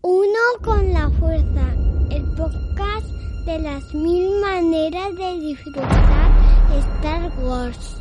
[0.00, 1.74] Uno con la fuerza,
[2.10, 3.06] el podcast
[3.46, 6.30] de las mil maneras de disfrutar
[6.78, 7.96] Star Wars.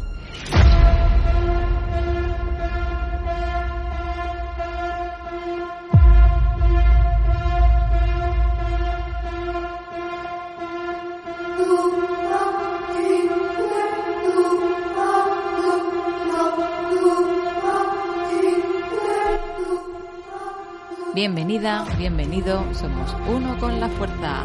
[21.21, 24.43] Bienvenida, bienvenido, somos uno con la fuerza.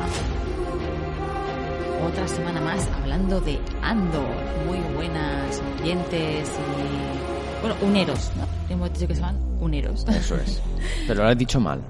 [2.02, 4.34] Otra semana más hablando de Andor.
[4.66, 7.60] Muy buenas oyentes y.
[7.60, 8.46] Bueno, uneros, ¿no?
[8.74, 10.06] Hemos dicho que se llaman uneros.
[10.08, 10.62] Eso es.
[11.06, 11.82] Pero lo has dicho mal.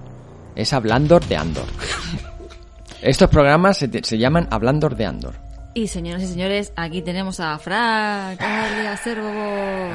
[0.56, 1.67] Es Hablandor de Andor.
[3.02, 5.34] Estos programas se, te- se llaman Hablandor de Andor.
[5.74, 9.30] Y señoras y señores, aquí tenemos a Frank, a Servo.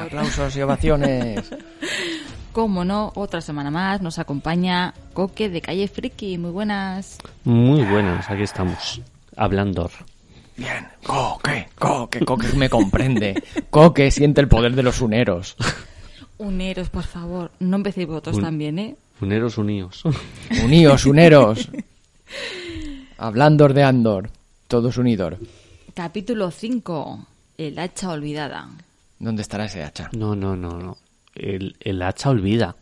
[0.06, 1.44] Aplausos y ovaciones.
[2.58, 6.38] Como no, otra semana más nos acompaña Coque de Calle Friki.
[6.38, 7.18] Muy buenas.
[7.44, 9.00] Muy buenas, aquí estamos.
[9.36, 9.88] Hablando.
[10.56, 10.88] Bien.
[11.06, 13.40] Coque, Coque, Coque me comprende.
[13.70, 15.56] Coque siente el poder de los uneros.
[16.38, 17.52] Uneros, por favor.
[17.60, 18.96] No empecéis vosotros Un- también, ¿eh?
[19.20, 20.02] Uneros uníos.
[20.64, 21.68] Uníos, uneros.
[23.18, 24.30] Hablandor de Andor.
[24.66, 25.34] Todos unidos.
[25.94, 27.24] Capítulo 5.
[27.56, 28.68] El hacha olvidada.
[29.20, 30.10] ¿Dónde estará ese hacha?
[30.12, 30.96] No, no, no, no.
[31.38, 32.74] El, el hacha olvida.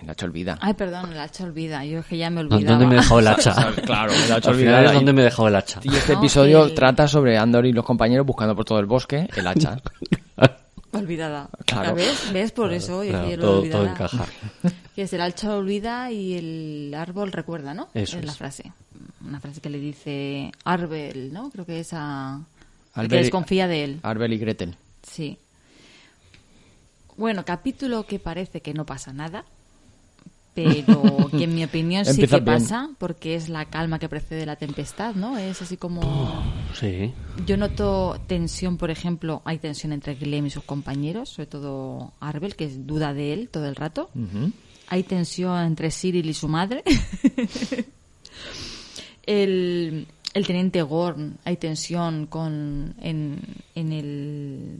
[0.00, 0.58] El hacha olvida.
[0.60, 1.84] Ay, perdón, el hacha olvida.
[1.84, 2.62] Yo es que ya me olvidaba.
[2.64, 3.54] ¿Dónde me he dejado el hacha?
[3.84, 4.86] Claro, el hacha Al final olvidada.
[4.88, 5.80] es donde me he dejado el hacha.
[5.82, 8.86] Y este No, episodio el- trata sobre Andor y los compañeros buscando por todo el
[8.86, 9.78] bosque el hacha.
[10.92, 11.48] Olvidada.
[11.66, 11.94] Claro.
[11.94, 12.30] ¿Ves?
[12.32, 12.52] ¿Ves?
[12.52, 14.24] Por eso Claro, todo, encaja.
[14.94, 17.88] Que es el hacha olvida y el árbol recuerda, ¿no?
[17.92, 18.38] Eso es la es.
[18.38, 18.72] frase.
[19.26, 21.50] Una frase que le dice Arbel, ¿no?
[21.50, 22.40] Creo que es a...
[22.94, 24.00] Arbel que desconfía de él.
[24.02, 24.74] Arbel y Gretel.
[25.02, 25.36] Sí.
[27.16, 29.44] Bueno, capítulo que parece que no pasa nada,
[30.54, 32.58] pero que en mi opinión sí Empieza que bien.
[32.58, 35.36] pasa, porque es la calma que precede la tempestad, ¿no?
[35.38, 36.00] Es así como...
[36.74, 37.12] Sí.
[37.46, 42.54] Yo noto tensión, por ejemplo, hay tensión entre Clem y sus compañeros, sobre todo Arbel,
[42.56, 44.10] que es duda de él todo el rato.
[44.88, 46.82] Hay tensión entre Cyril y su madre.
[49.26, 53.40] el, el teniente Gorn, hay tensión con en,
[53.74, 54.78] en el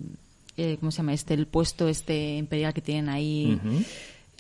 [0.56, 1.34] eh, ¿cómo se llama este?
[1.34, 3.58] El puesto este imperial que tienen ahí.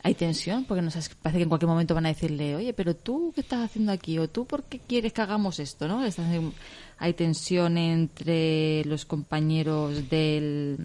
[0.02, 3.32] Hay tensión porque nos parece que en cualquier momento van a decirle, oye, pero tú
[3.34, 6.02] qué estás haciendo aquí o tú por qué quieres que hagamos esto, ¿no?
[6.98, 10.78] Hay tensión entre los compañeros del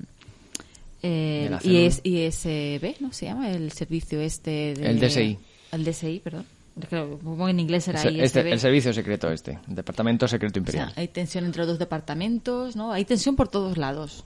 [1.03, 3.11] eh, De IS, ISB, ¿no?
[3.13, 4.73] Se llama el servicio este.
[4.75, 5.37] De, El DSI.
[5.71, 6.45] El DSI, perdón.
[6.89, 8.51] Creo, en inglés era Ese- este- ISB.
[8.53, 9.59] el servicio secreto este.
[9.67, 10.91] El Departamento Secreto O Imperial.
[10.93, 12.91] sea, hay tensión entre los dos departamentos, ¿no?
[12.91, 14.23] Hay tensión por todos lados.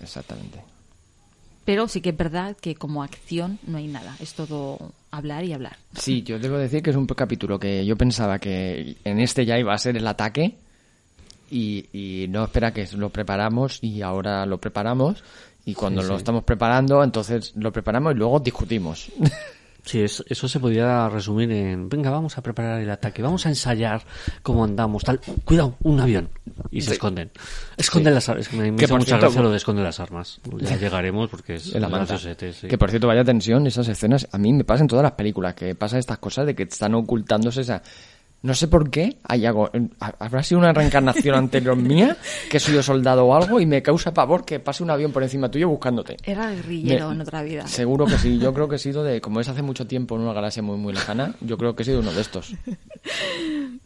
[0.00, 0.60] Exactamente.
[1.64, 4.16] Pero sí que es verdad que como acción no hay nada.
[4.20, 5.76] Es todo hablar y hablar.
[5.96, 9.58] Sí, yo debo decir que es un capítulo que yo pensaba que en este ya
[9.58, 10.56] iba a ser el ataque
[11.50, 15.22] y, y no espera que lo preparamos y ahora lo preparamos
[15.64, 16.18] y cuando Sí, lo sí.
[16.18, 19.10] estamos preparando entonces lo preparamos y luego discutimos.
[19.84, 23.50] Sí, es- eso se podría resumir en, venga, vamos a preparar el ataque, vamos a
[23.50, 24.02] ensayar
[24.42, 25.20] cómo andamos, tal.
[25.44, 26.30] Cuidado, un avión.
[26.70, 27.30] Y se esconden.
[27.76, 28.50] Esconden las armas.
[28.54, 30.40] Me, me Que hizo por mucha cierto- gracia lo de esconder las armas.
[30.60, 32.16] Ya llegaremos porque es la manta.
[32.18, 32.28] sí.
[32.68, 35.54] Que por cierto, vaya tensión, esas escenas, a mí me pasa en todas las películas,
[35.54, 37.82] que pasa estas cosas de que están ocultándose esa...
[38.44, 39.70] No sé por qué, hay algo,
[40.18, 42.14] habrá sido una reencarnación anterior mía,
[42.50, 45.22] que soy yo soldado o algo, y me causa pavor que pase un avión por
[45.22, 46.18] encima tuyo buscándote.
[46.24, 47.66] Era guerrillero Me- en otra vida.
[47.66, 50.20] Seguro que sí, yo creo que he sido de, como es hace mucho tiempo en
[50.22, 52.54] una galaxia muy muy lejana, yo creo que he sido uno de estos.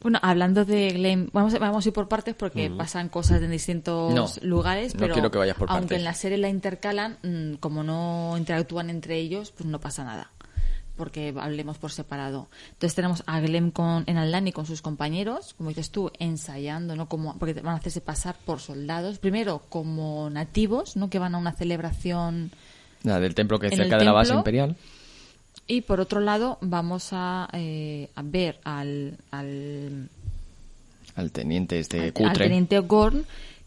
[0.00, 3.50] Bueno, hablando de Glenn, vamos, a- vamos a ir por partes porque pasan cosas en
[3.50, 5.98] distintos No, lugares, no pero quiero que vayas por aunque partes.
[5.98, 10.30] en la serie la intercalan, mm, como no interactúan entre ellos, pues no pasa nada.
[10.98, 12.48] Porque hablemos por separado.
[12.72, 17.08] Entonces tenemos a Glenn con, en Aldani con sus compañeros, como dices tú, ensayando, ¿no?
[17.08, 19.18] Como, porque van a hacerse pasar por soldados.
[19.18, 21.08] Primero como nativos, ¿no?
[21.08, 22.50] Que van a una celebración
[23.02, 24.76] del templo que es cerca de la base imperial.
[25.66, 30.08] y por otro lado, vamos a, eh, a ver al, al,
[31.14, 32.44] Al teniente este al- al cutre.
[32.46, 33.24] teniente Gorn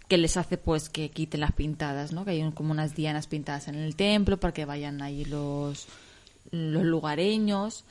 [0.08, 2.26] que les hace pues que quiten las pintadas, ¿no?
[2.26, 5.88] Que hay un- como unas dianas pintadas en el templo para que vayan ahí los,
[6.52, 7.84] los lugareños.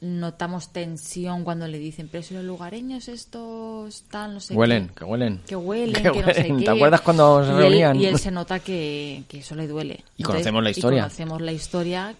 [0.00, 4.94] notamos tensión cuando le dicen, pero si los lugareños estos tal, no sé Huelen, qué,
[4.96, 5.40] que huelen.
[5.46, 6.58] que huelen, Que que, no sé huelen.
[6.58, 6.64] qué.
[6.66, 7.96] ¿Te acuerdas cuando se y él, reunían?
[8.00, 10.04] y él se nota que, que eso le duele.
[10.18, 10.98] Y conocemos la historia.
[10.98, 12.14] Y conocemos la historia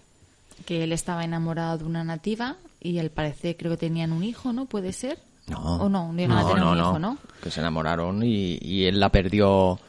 [0.65, 4.51] que él estaba enamorado de una nativa y al parecer creo que tenían un hijo,
[4.53, 4.65] ¿no?
[4.65, 5.19] ¿Puede ser?
[5.47, 5.59] No.
[5.77, 7.17] O no, no a tener un hijo, ¿no?
[7.43, 9.79] Que se enamoraron y, y él la perdió.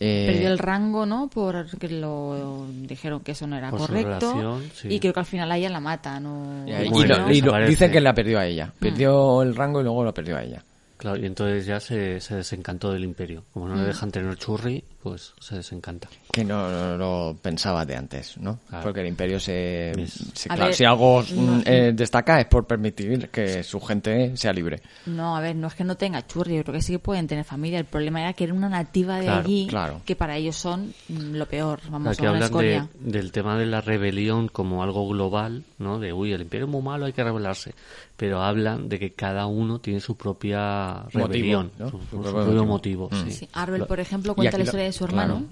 [0.00, 1.28] Eh, Perdió el rango, ¿no?
[1.28, 4.32] Porque lo dijeron que eso no era correcto.
[4.32, 4.88] relación, sí.
[4.90, 6.64] Y creo que al final a ella la mata, ¿no?
[6.66, 7.70] y, y Bueno, lo- y lo- desaparece.
[7.70, 8.66] dice que la perdió a ella.
[8.66, 8.78] Mm.
[8.82, 10.62] Perdió el rango y luego lo perdió a ella.
[11.00, 13.42] Claro, y entonces ya se, se desencantó del imperio.
[13.54, 13.68] Como Mm.
[13.70, 16.08] no le dejan tener churri, pues se desencanta.
[16.30, 18.58] Que no, no lo pensaba de antes, ¿no?
[18.68, 18.84] Claro.
[18.84, 19.92] Porque el imperio se...
[19.92, 23.62] Es- se- A claro, ver, si algo no- mm, eh, destaca es por permitir que
[23.62, 24.82] su gente sea libre.
[25.06, 27.26] No, a ver, no es que no tenga churri, yo creo que sí que pueden
[27.26, 27.78] tener familia.
[27.78, 30.02] El problema era que era una nativa de Claro, allí, claro.
[30.04, 33.80] que para ellos son mm, lo peor, vamos, Aquí hablan de, del tema de la
[33.80, 35.98] rebelión como algo global, ¿no?
[35.98, 37.74] De, uy, el imperio es muy malo, hay que rebelarse.
[38.20, 41.88] Pero hablan de que cada uno tiene su propia Motivo, rebelión, ¿no?
[41.90, 43.08] su, Su su propio motivo.
[43.08, 43.24] motivo.
[43.24, 43.30] sí.
[43.32, 45.22] Sí, Arbel, Lo- por ejemplo, cuenta la lo- historia de su claro.
[45.32, 45.46] hermano,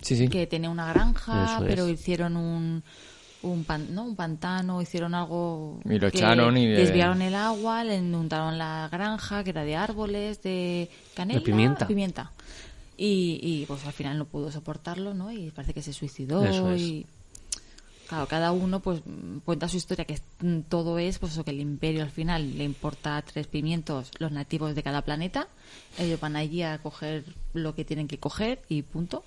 [0.00, 0.28] Sí, sí.
[0.28, 1.68] que tenía una granja, Eso es.
[1.74, 2.82] pero hicieron un,
[3.42, 4.04] un, pan- ¿no?
[4.04, 5.78] un pantano, hicieron algo...
[5.84, 9.64] Y lo que echaron y le- Desviaron el agua, le inundaron la granja, que era
[9.64, 11.40] de árboles, de canela...
[11.40, 11.86] De pimienta.
[11.86, 12.32] pimienta.
[12.96, 15.30] Y, y pues al final no pudo soportarlo, ¿no?
[15.30, 16.80] Y parece que se suicidó Eso es.
[16.80, 17.06] y...
[18.08, 19.02] Claro, cada uno pues
[19.44, 22.64] cuenta su historia, que mm, todo es pues eso, que el imperio al final le
[22.64, 25.48] importa tres pimientos los nativos de cada planeta.
[25.98, 29.24] Ellos van allí a coger lo que tienen que coger y punto.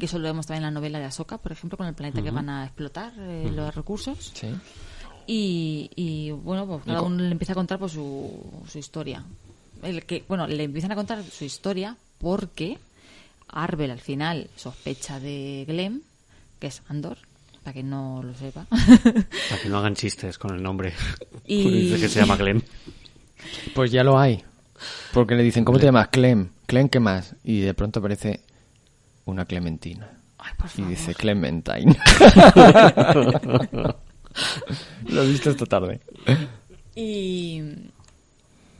[0.00, 2.20] Que eso lo vemos también en la novela de Ahsoka, por ejemplo, con el planeta
[2.20, 4.32] que van a explotar eh, los recursos.
[4.34, 4.48] Sí.
[5.28, 9.24] Y, y, bueno, pues cada uno le empieza a contar pues, su, su historia.
[9.80, 12.78] El que, bueno, le empiezan a contar su historia porque
[13.46, 16.02] Arbel al final sospecha de Glenn,
[16.58, 17.18] que es Andor,
[17.62, 18.66] para que no lo sepa.
[18.70, 20.92] Para que no hagan chistes con el nombre.
[21.46, 22.62] Y- Dice que se llama Glenn.
[23.74, 24.42] Pues ya lo hay.
[25.12, 26.08] Porque le dicen, ¿cómo te llamas?
[26.08, 26.50] Clem.
[26.66, 27.34] Clem, ¿qué más?
[27.44, 28.40] Y de pronto aparece
[29.26, 30.10] una Clementina.
[30.38, 30.90] Ay, por Y favor.
[30.90, 31.96] dice Clementine.
[35.08, 36.00] lo he visto esta tarde.
[36.94, 37.60] Y,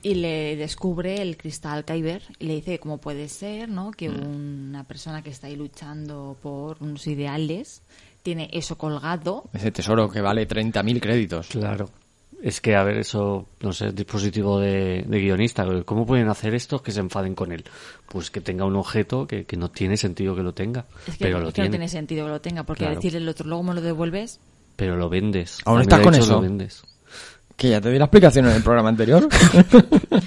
[0.02, 3.90] y le descubre el cristal Kyber y le dice cómo puede ser, ¿no?
[3.90, 7.82] Que una persona que está ahí luchando por unos ideales
[8.22, 9.44] tiene eso colgado.
[9.52, 11.48] Ese tesoro que vale 30.000 créditos.
[11.48, 11.88] Claro.
[12.42, 15.66] Es que, a ver, eso, no sé, dispositivo de, de guionista.
[15.84, 17.64] ¿Cómo pueden hacer esto que se enfaden con él?
[18.08, 20.86] Pues que tenga un objeto que, que no tiene sentido que lo tenga.
[21.06, 21.88] Es que, pero es lo que no tiene.
[21.88, 22.92] sentido que lo tenga, porque Claro.
[22.92, 24.40] al decirle el otro, luego me lo devuelves.
[24.76, 25.58] Pero lo vendes.
[25.66, 26.32] ¿Aún También estás con eso?
[26.36, 26.82] Lo vendes.
[27.56, 29.28] Que ya te di la explicación en el programa anterior.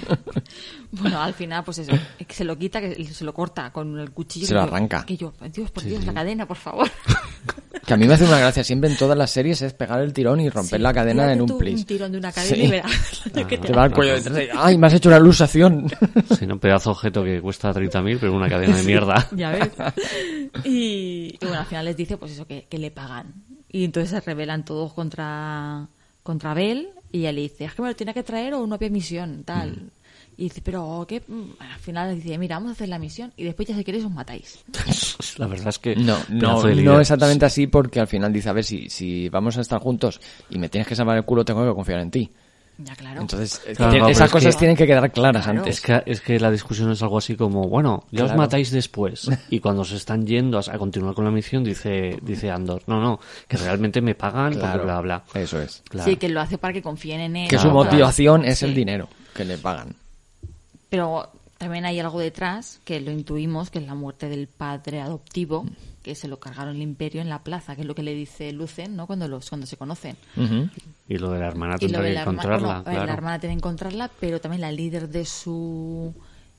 [0.92, 3.98] Bueno, al final, pues eso, es que se lo quita, que se lo corta con
[3.98, 4.46] el cuchillo.
[4.46, 5.04] Se lo arranca.
[5.04, 6.88] Que yo, Dios, por Dios, la cadena, por favor.
[7.84, 10.12] que a mí me hace una gracia siempre en todas las series es pegar el
[10.12, 11.80] tirón y romper Sí, la cadena en un tú plis.
[11.80, 12.62] un tirón de una cadena Sí.
[12.62, 15.18] y verás que te Te va al cuello detrás y, ¡Ay, me has hecho una
[15.18, 15.90] ilusación!
[16.38, 16.54] Sí, ¿no?
[16.54, 19.28] Un pedazo de objeto que cuesta 30.000, pero una cadena de mierda.
[19.32, 19.70] Ya ves.
[20.64, 23.34] Y, y bueno, al final les dice pues eso, que, que le pagan.
[23.68, 25.88] Y entonces se rebelan todos contra,
[26.22, 28.74] contra Bell y ella le dice, es que me lo tiene que traer o no
[28.74, 29.70] había misión, tal.
[29.70, 29.90] Mm.
[30.36, 31.22] Y dice, pero ¿qué?
[31.28, 33.84] Mm, Al final le dice, mira, vamos a hacer la misión y después ya si
[33.84, 34.64] queréis os matáis.
[35.38, 35.94] La verdad es que...
[35.94, 39.60] No, no, no exactamente así porque al final dice, a ver, si, si vamos a
[39.60, 40.20] estar juntos
[40.50, 42.32] y me tienes que salvar el culo, tengo que confiar en ti.
[42.76, 43.20] Ya, claro.
[43.20, 45.60] Entonces, que no, esas es cosas que- tienen que quedar claras Claro.
[45.60, 45.76] antes.
[45.76, 49.28] Es que, es que la discusión es algo así como, bueno, ya os matáis después.
[49.50, 53.00] Y cuando se están yendo a, a continuar con la misión, dice, dice Andor, no,
[53.00, 55.24] no, que realmente me pagan, Claro, porque bla, bla.
[55.34, 55.82] Eso es.
[55.88, 56.10] Claro.
[56.10, 57.48] Sí, que lo hace para que confíen en él.
[57.48, 58.64] Que su motivación es Sí.
[58.64, 59.94] el dinero que le pagan.
[60.90, 65.64] Pero también hay algo detrás que lo intuimos, que es la muerte del padre adoptivo,
[66.04, 68.52] que se lo cargaron el imperio en la plaza, que es lo que le dice
[68.52, 69.06] Lucen, ¿no?
[69.08, 70.16] Cuando los cuando se conocen.
[71.08, 73.06] Y lo de la hermana tendrá que la, herma- encontrarla, bueno, a claro.
[73.06, 76.14] la hermana tiene que encontrarla, pero también la líder de su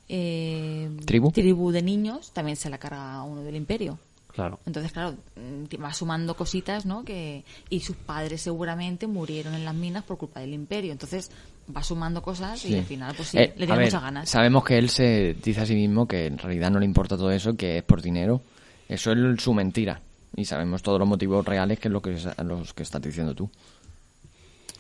[0.09, 1.31] eh, ¿Tribu?
[1.71, 3.97] de niños también se la carga uno del imperio.
[4.33, 4.59] Claro.
[4.65, 7.05] Entonces, claro, mm, va sumando cositas, ¿no?
[7.05, 10.91] Que, y sus padres seguramente murieron en las minas por culpa del imperio.
[10.91, 11.31] Entonces,
[11.73, 14.29] va sumando cosas y al final, pues sí, Eh, le a tiene muchas ganas.
[14.29, 17.31] Sabemos que él se dice a sí mismo que en realidad no le importa todo
[17.31, 18.41] eso, que es por dinero.
[18.87, 20.01] Eso es su mentira.
[20.35, 23.49] Y sabemos todos los motivos reales que es lo que, los que estás diciendo tú.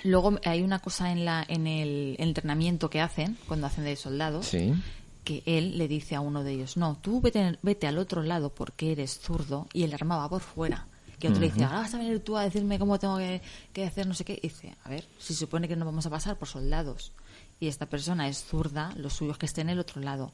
[0.03, 4.45] Luego hay una cosa en, la, en el entrenamiento que hacen, cuando hacen de soldados,
[4.47, 4.73] Sí.
[5.23, 8.49] que él le dice a uno de ellos, no, tú vete, vete al otro lado
[8.49, 10.85] porque eres zurdo y el arma va por fuera.
[11.19, 13.41] Que otro le dice, ahora vas a venir tú a decirme cómo tengo que,
[13.73, 14.33] que hacer no sé qué.
[14.43, 17.13] Y dice, a ver, si supone que no vamos a pasar por soldados
[17.59, 20.31] y esta persona es zurda, lo suyo es que esté en el otro lado.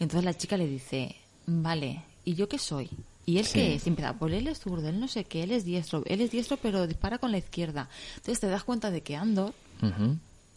[0.00, 1.14] Entonces la chica le dice,
[1.46, 2.88] vale, ¿y yo qué soy?
[3.24, 3.52] ¿Y él Sí.
[3.54, 3.86] qué es?
[3.86, 6.56] Empieza, pues él es zurdo, él no sé qué, él es diestro, él es diestro
[6.56, 7.88] pero dispara con la izquierda.
[8.16, 9.52] Entonces te das cuenta de que Andor.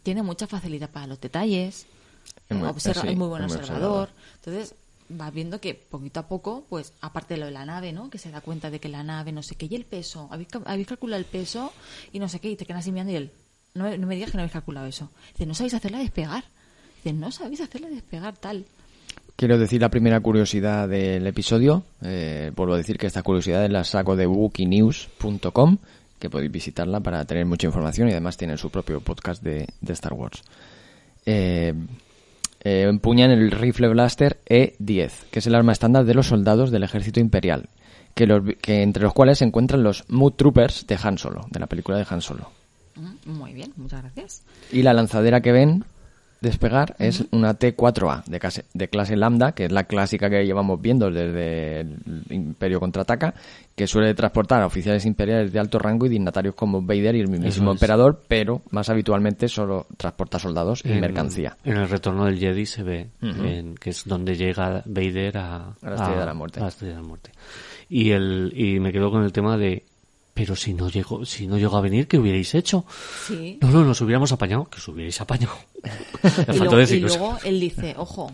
[0.04, 1.86] Tiene mucha facilidad para los detalles.
[2.50, 4.10] Es muy- observa- sí, es muy buen es muy observador.
[4.36, 4.76] Entonces,
[5.20, 8.10] va viendo que poquito a poco, pues, aparte de lo de la nave, ¿no?
[8.10, 10.28] Que se da cuenta de que la nave, no sé qué, y el peso.
[10.32, 11.72] ¿Habéis, habéis calculado el peso?
[12.14, 13.32] Y no sé qué, y te quedas así mirando y él,
[13.74, 15.10] no, me- no me digas que no habéis calculado eso.
[15.34, 16.44] Dice, no sabéis hacerla despegar.
[16.98, 18.66] Dice, no sabéis hacerla despegar tal.
[19.36, 21.84] Quiero decir la primera curiosidad del episodio.
[22.02, 25.78] Eh, vuelvo a decir que esta curiosidad la saco de wikinews.com,
[26.20, 29.94] que podéis visitarla para tener mucha información y además tienen su propio podcast de, de
[29.94, 30.42] Star Wars.
[31.26, 31.74] Eh,
[32.64, 36.84] eh, empuñan el rifle blaster E-10, que es el arma estándar de los soldados del
[36.84, 37.68] ejército imperial,
[38.14, 41.60] que, los, que entre los cuales se encuentran los Mood Troopers de Han Solo, de
[41.60, 42.52] la película de Han Solo.
[42.96, 44.44] Mm, Muy bien, muchas gracias.
[44.72, 45.84] Y la lanzadera que ven
[46.46, 50.82] despegar es una T4A de clase, de clase Lambda, que es la clásica que llevamos
[50.82, 51.98] viendo desde el
[52.30, 53.34] Imperio Contraataca,
[53.76, 57.28] que suele transportar a oficiales imperiales de alto rango y dignatarios como Vader y el
[57.28, 57.76] mismísimo es.
[57.76, 61.58] emperador, pero más habitualmente solo transporta soldados y mercancía.
[61.66, 65.76] En el retorno del Jedi se ve, en- que es donde llega Vader a, A
[65.82, 66.60] la Estrella de la Muerte.
[66.60, 67.32] a la Estrella de la Muerte.
[67.90, 69.84] Y, el, y me quedo con el tema de,
[70.36, 72.86] pero si no llegó, si no llegó a venir, ¿qué hubierais hecho?
[73.26, 73.58] Sí.
[73.62, 75.56] No, no, nos hubiéramos apañado, que os hubierais apañado.
[76.54, 78.32] Y luego, y él dice, ojo,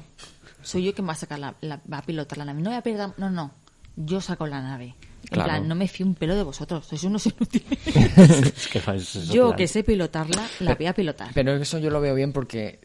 [0.64, 2.62] soy yo quien va a sacar la, la- va a pilotar la nave.
[2.62, 3.52] No voy a perder, no, no,
[3.96, 4.96] yo saco la nave.
[5.24, 5.50] En Claro.
[5.50, 7.78] plan, no me fío un pelo de vosotros, sois unos inútiles.
[8.58, 9.56] es que eso, yo claro.
[9.56, 11.30] que sé pilotarla, la voy a pilotar.
[11.34, 12.80] Pero eso yo lo veo bien porque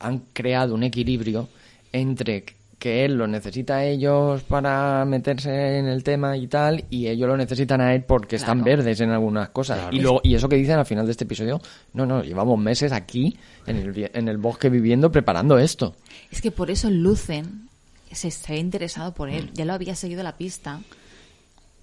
[0.00, 1.48] han creado un equilibrio
[1.92, 2.44] entre
[2.82, 7.28] que él lo necesita a ellos para meterse en el tema y tal, y ellos
[7.28, 9.86] lo necesitan a él porque están verdes en algunas cosas.
[9.92, 11.60] Y, luego, y eso que dicen al final de este episodio,
[11.94, 15.94] no, no, llevamos meses aquí en el, en el bosque viviendo preparando esto.
[16.32, 17.68] Es que por eso Lucen
[18.10, 19.34] se, había interesado por Mm.
[19.34, 20.80] él, ya lo había seguido la pista.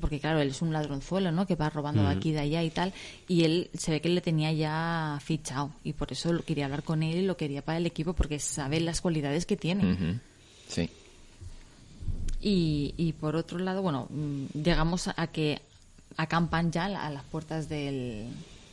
[0.01, 1.45] Porque claro, él es un ladronzuelo, ¿no?
[1.45, 2.05] Que va robando Mm.
[2.07, 2.93] de aquí y de allá y tal.
[3.29, 5.71] Y él se ve que le tenía ya fichado.
[5.85, 8.37] Y por eso lo quería hablar con él y lo quería para el equipo porque
[8.39, 10.19] sabe las cualidades que tiene.
[10.69, 10.89] Sí.
[12.41, 15.61] Y, y por otro lado, bueno, mm, llegamos a, que
[16.15, 18.27] acampan ya a las puertas del,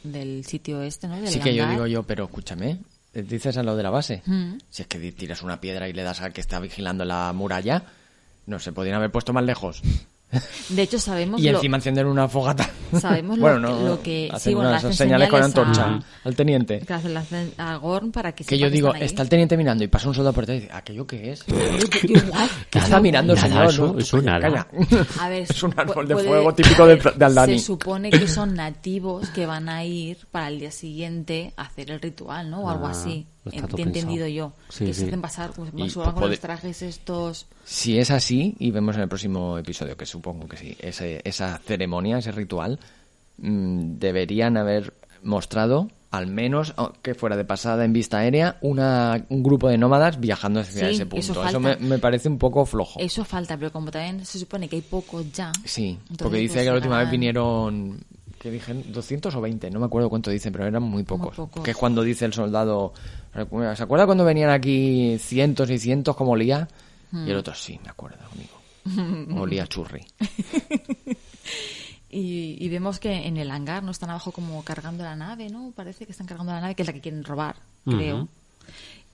[0.05, 1.17] del sitio este, ¿no?
[1.17, 2.79] Del Sí que yo digo yo, pero escúchame,
[3.13, 4.23] dices a lo de la base.
[4.27, 4.59] Mm.
[4.71, 7.83] Si es que tiras una piedra y le das al que está vigilando la muralla,
[8.47, 9.83] no se podrían haber puesto más lejos.
[10.71, 12.69] De hecho, sabemos Y lo- encima encender una fogata.
[13.01, 15.57] Sabemos lo bueno, que- no, lo que- hacen sí, bueno, unas hacen señales con señales
[15.79, 16.81] antorcha a- al teniente.
[16.81, 17.27] que hacen las-
[17.59, 19.07] a Gorn para que Que yo digo, están ahí.
[19.07, 21.45] está el teniente mirando y pasa un soldado por detrás y dice, ¿aquello qué es?
[22.71, 23.67] ¿Qué está mirando, Nada, señor?
[23.67, 24.41] eso- No, eso nada.
[24.41, 24.67] calla.
[25.21, 27.59] A ver, es un árbol de puede- fuego típico de, de Aldani.
[27.59, 31.91] Se supone que son nativos que van a ir para el día siguiente a hacer
[31.93, 32.63] el ritual, ¿no?
[32.63, 33.27] O algo Ah, así.
[33.53, 34.53] Está He entendido yo.
[34.69, 35.01] Sí, que sí.
[35.01, 37.47] se hacen pasar, pues, Y, suban con puede- los trajes estos.
[37.65, 41.59] Si es así, y vemos en el próximo episodio, que supongo que sí, ese- esa
[41.59, 42.79] ceremonia, ese ritual,
[43.39, 49.27] mm, deberían haber mostrado, al menos oh, que fuera de pasada en vista aérea, una,
[49.29, 51.17] un grupo de nómadas viajando hacia Sí, ese eso punto.
[51.19, 51.59] Eso, falta.
[51.59, 53.01] me, me parece un poco flojo.
[53.01, 55.51] Eso falta, pero como también se supone que hay pocos ya.
[55.65, 57.99] Sí, porque dice pues, que la última vez vinieron,
[58.47, 61.35] que dije, 200 o 20, no me acuerdo cuánto dicen, pero eran muy pocos.
[61.35, 61.63] pocos.
[61.63, 62.93] Que es cuando dice el soldado,
[63.35, 66.69] ¿se acuerda cuando venían aquí cientos y cientos como olía?
[67.13, 69.41] Y el otro, sí, me acuerdo, amigo.
[69.41, 70.05] Olía a churri.
[72.09, 75.73] Y, y vemos que en el hangar no están abajo como cargando la nave, ¿no?
[75.75, 78.29] Parece que están cargando la nave, que es la que quieren robar, creo.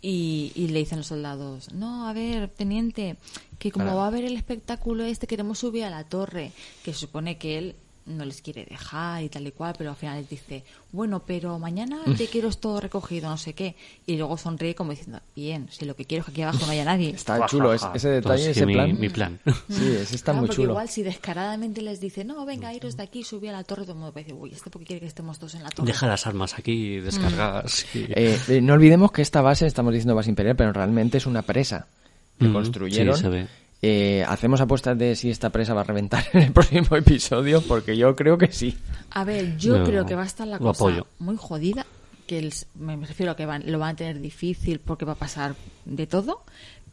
[0.03, 3.17] Y, y le dicen los soldados, no, a ver, teniente,
[3.59, 3.97] que como Para.
[3.97, 6.53] va a haber el espectáculo este, queremos subir a la torre,
[6.85, 7.75] que se supone que él
[8.05, 11.59] no les quiere dejar y tal y cual, pero al final les dice, bueno, pero
[11.59, 13.77] mañana te quiero esto recogido, no sé qué.
[14.07, 16.73] Y luego sonríe como diciendo, bien, si lo que quiero es que aquí abajo no
[16.73, 17.11] haya nadie.
[17.11, 19.01] Está chulo es- ese detalle, Entonces, ese mi- plan.
[19.01, 19.41] Mi plan.
[19.69, 20.73] Sí, ese está Claro, muy porque chulo.
[20.73, 23.93] igual si descaradamente les dice, no, venga, iros de aquí, subí a la torre, todo
[23.93, 25.87] el mundo uy, ¿este porque quiere que estemos todos en la torre?
[25.87, 27.87] Deja las armas aquí descargadas.
[27.95, 31.27] y- Eh, eh, no olvidemos que esta base, estamos diciendo base imperial, pero realmente es
[31.27, 31.87] una presa
[32.39, 33.15] que Ujú, construyeron.
[33.17, 33.47] sí, se ve.
[33.85, 37.97] Eh, hacemos apuestas de si esta presa va a reventar en el próximo episodio, porque
[37.97, 38.79] yo creo que sí.
[39.11, 41.07] A ver, yo No, creo que va a estar la cosa apoyo.
[41.19, 41.85] muy jodida,
[42.27, 45.17] que el- me refiero a que van, lo van a tener difícil porque va a
[45.17, 46.43] pasar de todo,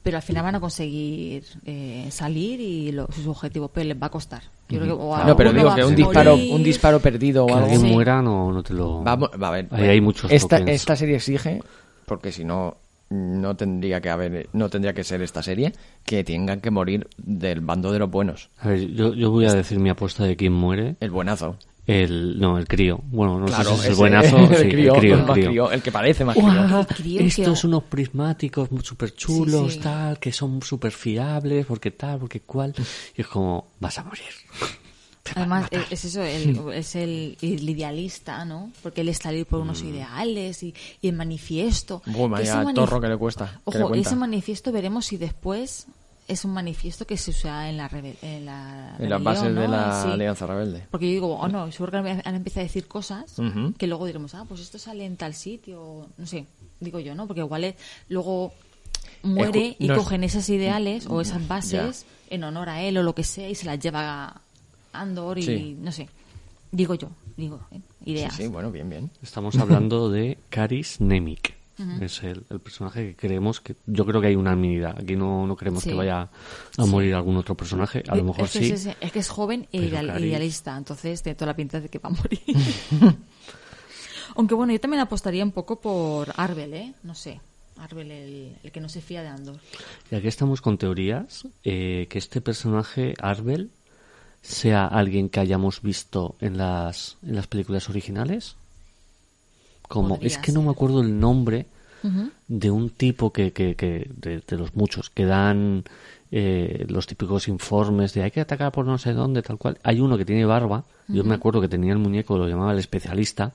[0.02, 4.08] pero al final van a conseguir eh, salir y lo, su objetivo, pero les va
[4.08, 4.42] a costar.
[4.70, 6.06] Yo creo que, o no, pero digo que un morir.
[6.08, 7.66] disparo, un disparo perdido o Que algo.
[7.66, 7.88] alguien Sí.
[7.88, 9.04] muera no, no te lo...
[9.04, 9.68] Vamos, va a ver.
[9.72, 10.76] Ahí hay muchos esta, tokens.
[10.82, 11.62] esta serie exige,
[12.06, 12.78] porque si no
[13.10, 15.74] no tendría que haber, no tendría que ser esta serie,
[16.06, 18.50] que tengan que morir del bando de los buenos.
[18.60, 20.96] A ver, yo, yo voy a decir mi apuesta de quién muere.
[21.00, 21.58] El buenazo.
[21.88, 23.02] El, no, el crío.
[23.06, 24.38] Bueno, no claro, sé si es el buenazo.
[24.52, 25.48] el sí, crío, el crío, el crío.
[25.50, 26.86] crío, el que parece más ¡Guau!
[26.86, 27.22] crío.
[27.22, 29.84] Estos unos prismáticos súper chulos, Sí, sí.
[29.84, 32.76] tal, que son súper fiables, porque tal, porque cual.
[33.18, 34.24] Y es como, vas a morir.
[35.36, 38.72] Además, es, es eso, el, es el, el idealista, ¿no?
[38.84, 42.02] Porque él está ahí por unos ideales y, y el manifiesto.
[42.06, 45.88] Vaya manif- torro que le cuesta, le Ojo, ese manifiesto veremos si después
[46.28, 49.68] es un manifiesto que se usa en la, rebe- en la En las bases de
[49.68, 50.10] la Sí.
[50.12, 50.86] Alianza Rebelde.
[50.92, 53.34] Porque yo digo, oh no, seguro que ahora empieza a decir cosas
[53.78, 56.46] que luego diremos, ah, pues esto sale en tal sitio, no sé,
[56.80, 57.26] digo yo, ¿no?
[57.26, 57.76] Porque igual es-
[58.10, 58.54] luego
[59.24, 62.98] muere Escu- y no es- cogen esas ideales o esas bases en honor a él
[63.00, 64.42] o lo que sea y se las lleva a
[64.94, 65.78] Andor y Sí.
[65.80, 66.08] no sé.
[66.72, 67.80] Digo yo, digo, ¿eh?
[68.06, 68.36] Ideas.
[68.36, 69.10] sí, bueno, bien, bien.
[69.24, 71.58] Estamos hablando de Caris Nemik.
[72.02, 73.74] Es el, el personaje que creemos que.
[73.86, 74.98] Yo creo que hay unanimidad.
[75.00, 75.90] Aquí no, no creemos Sí.
[75.92, 76.28] que vaya
[76.78, 78.04] a morir algún otro personaje.
[78.10, 78.72] A lo mejor es que sí.
[78.74, 81.80] Es, es que es joven e pero ideal- Caris- idealista, entonces tiene toda la pinta
[81.80, 82.42] de que va a morir.
[84.36, 86.94] Aunque bueno, yo también apostaría un poco por Arbel, ¿eh?
[87.04, 87.40] No sé.
[87.78, 89.58] Arbel, el, el que no se fía de Andor.
[90.12, 91.48] Y aquí estamos con teorías.
[91.64, 93.72] eh, que este personaje, Arbel,
[94.42, 98.56] sea alguien que hayamos visto en las, en las películas originales.
[99.88, 101.66] Como, Podría es que no me acuerdo el nombre
[102.48, 105.84] de un tipo que, que, que de, de los muchos que dan
[106.32, 109.80] eh, los típicos informes de hay que atacar por no sé dónde, tal cual.
[109.84, 110.84] Hay uno que tiene barba.
[111.08, 113.52] Yo me acuerdo que tenía el muñeco, lo llamaba el especialista,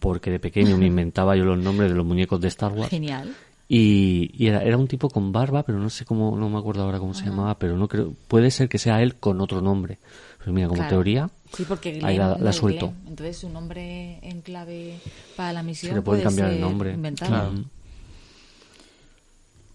[0.00, 2.90] porque de pequeño me inventaba yo los nombres de los muñecos de Star Wars.
[2.90, 3.34] Genial.
[3.76, 6.82] Y, y era, era un tipo con barba, pero no sé cómo, no me acuerdo
[6.84, 9.98] ahora cómo se llamaba, pero no creo, puede ser que sea él con otro nombre.
[10.38, 10.90] Pues mira, como Claro.
[10.96, 12.88] teoría, Sí, porque Glenn, ahí la, suelto.
[12.90, 13.08] Glenn.
[13.08, 14.98] Entonces su nombre en clave
[15.36, 16.96] para la misión Se le puede puede cambiar el nombre.
[17.16, 17.52] Claro.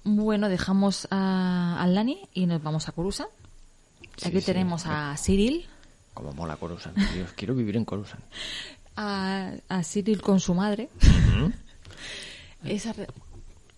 [0.03, 3.29] Bueno, dejamos a, a Lani y nos vamos a Coruscant.
[4.23, 4.45] Aquí sí.
[4.45, 5.65] tenemos a Cyril,
[6.13, 6.97] Como mola Coruscant.
[6.97, 8.23] Dios, quiero vivir en Coruscant.
[8.95, 10.89] a, a Cyril con su madre.
[12.63, 13.13] esa, re- esa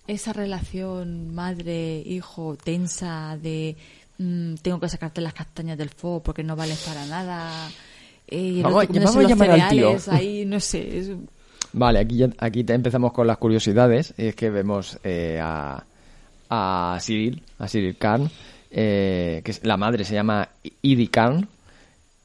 [0.07, 3.75] relación madre-hijo tensa de
[4.17, 7.69] mm, tengo que sacarte las castañas del fuego porque no vales para nada.
[8.27, 9.99] eh, Vamos- otro comiéndose vamos a llamar al tío.
[9.99, 10.97] cereales ahí, no sé.
[10.99, 11.11] es-
[11.73, 14.13] Vale, aquí, ya- aquí te empezamos con las curiosidades.
[14.17, 15.83] Y es que vemos eh, a,
[16.49, 18.29] a Cyril, a Cyril Khan,
[18.71, 20.47] eh, que es- la madre se llama
[20.81, 21.47] Idi Khan.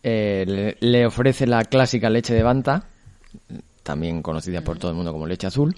[0.09, 2.85] eh, le, le ofrece la clásica leche de Banta,
[3.83, 5.75] también conocida por todo el mundo como leche azul,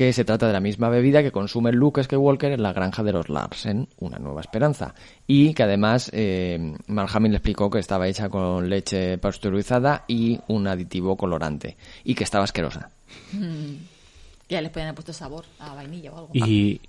[0.00, 3.12] que se trata de la misma bebida que consume Luke Skywalker en la granja de
[3.12, 4.94] los Larsen, Una Nueva Esperanza.
[5.26, 10.40] Y que además eh, Mark Hamill le explicó que estaba hecha con leche pasteurizada y
[10.48, 11.76] un aditivo colorante.
[12.02, 12.88] Y que estaba asquerosa.
[14.48, 16.30] Ya les pueden haber puesto sabor a vainilla o algo.
[16.32, 16.80] Y,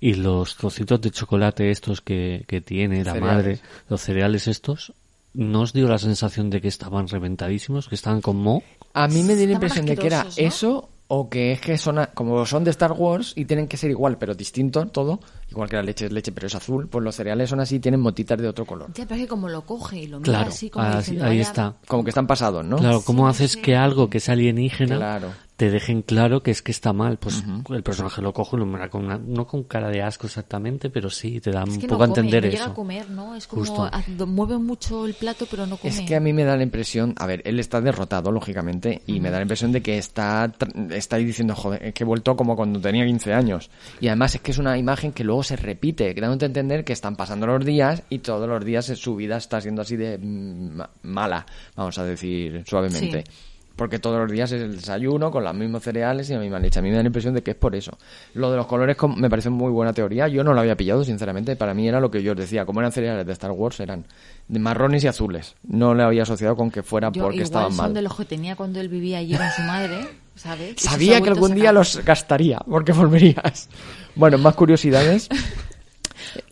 [0.00, 3.36] y los trocitos de chocolate estos que, que tiene la Cereales.
[3.36, 4.92] madre, los cereales estos,
[5.32, 8.64] ¿no os dio la sensación de que estaban reventadísimos, que estaban con mo?
[8.94, 11.98] A mí me dio la impresión de que era eso o que es que son
[11.98, 15.68] a- como son de Star Wars y tienen que ser igual pero distinto todo, igual
[15.68, 18.38] que la leche es leche pero es azul, pues los cereales son así tienen motitas
[18.38, 18.92] de otro color.
[18.94, 21.24] Ya, pero es que como lo coge y lo mira Claro, así como así- diciendo,
[21.24, 21.74] ahí vaya- está.
[21.86, 22.76] Como que están pasados, ¿no?
[22.76, 23.62] Claro, ¿cómo Sí, haces sí.
[23.62, 25.28] que algo que es alienígena Claro.
[25.58, 27.18] Te dejen claro que es que está mal?
[27.18, 30.28] Pues el personaje lo coge y lo mira con una, no con cara de asco
[30.28, 32.62] exactamente, pero sí te da Es un que poco no a come, entender no llega
[32.62, 32.70] eso.
[32.70, 33.34] a comer, ¿no?
[33.34, 33.90] Es como Justo.
[34.28, 35.92] mueve mucho el plato pero no come.
[35.92, 39.18] Es que a mí me da la impresión, a ver, él está derrotado, lógicamente, y
[39.18, 40.50] me da la impresión de que está,
[40.90, 43.68] está ahí diciendo, joder, es que he vuelto como cuando tenía 15 años.
[44.00, 46.84] Y además es que es una imagen que luego se repite, que dándote a entender
[46.84, 50.18] que están pasando los días y todos los días su vida está siendo así de
[50.18, 51.44] ma- mala,
[51.74, 53.24] vamos a decir suavemente.
[53.26, 53.32] Sí.
[53.78, 56.80] Porque todos los días es el desayuno con los mismos cereales y la misma leche.
[56.80, 57.96] A mí me da la impresión de que es por eso.
[58.34, 60.26] Lo de los colores me parece muy buena teoría.
[60.26, 61.54] Yo no lo había pillado, sinceramente.
[61.54, 62.66] Para mí era lo que yo os decía.
[62.66, 64.04] Como eran cereales de Star Wars, eran
[64.48, 65.54] marrones y azules.
[65.62, 67.94] No le había asociado con que fuera Yo porque igual estaban son mal.
[67.94, 70.00] de los que tenía cuando él vivía allí con su madre,
[70.34, 70.74] ¿sabes?
[70.78, 73.68] Sabía que algún día los gastaría, porque volverías.
[74.16, 75.28] Bueno, más curiosidades.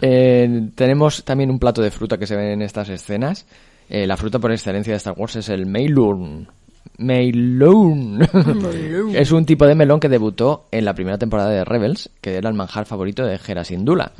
[0.00, 3.46] Eh, tenemos también un plato de fruta que se ve en estas escenas.
[3.88, 6.48] Eh, la fruta por excelencia de Star Wars es el Meilun.
[6.98, 8.20] Meilun.
[9.14, 12.48] es un tipo de melón que debutó en la primera temporada de Rebels, que era
[12.48, 14.12] el manjar favorito de Hera Syndulla.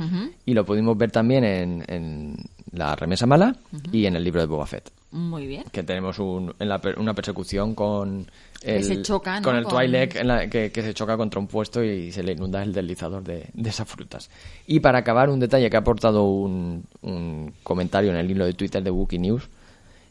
[0.44, 2.37] Y lo pudimos ver también en, en
[2.72, 3.57] La Remesa Mala
[3.92, 5.64] y en el libro de Boba Fett Muy bien.
[5.72, 8.26] que tenemos un, en la una persecución con
[8.62, 9.44] el, se choca, ¿no?
[9.44, 12.22] con el Con- Twi'lek en la- que, que se choca contra un puesto y se
[12.22, 14.29] le inunda el deslizador de, de esas frutas.
[14.66, 18.55] Y para acabar, un detalle que ha aportado un, un comentario en el hilo de
[18.55, 19.48] Twitter de Wookiee News.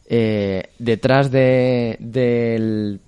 [0.08, 3.00] Eh, detrás de, del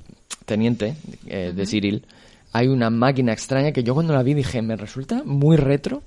[0.44, 2.04] teniente eh, de Cyril
[2.52, 6.02] hay una máquina extraña que yo cuando la vi dije, me resulta muy retro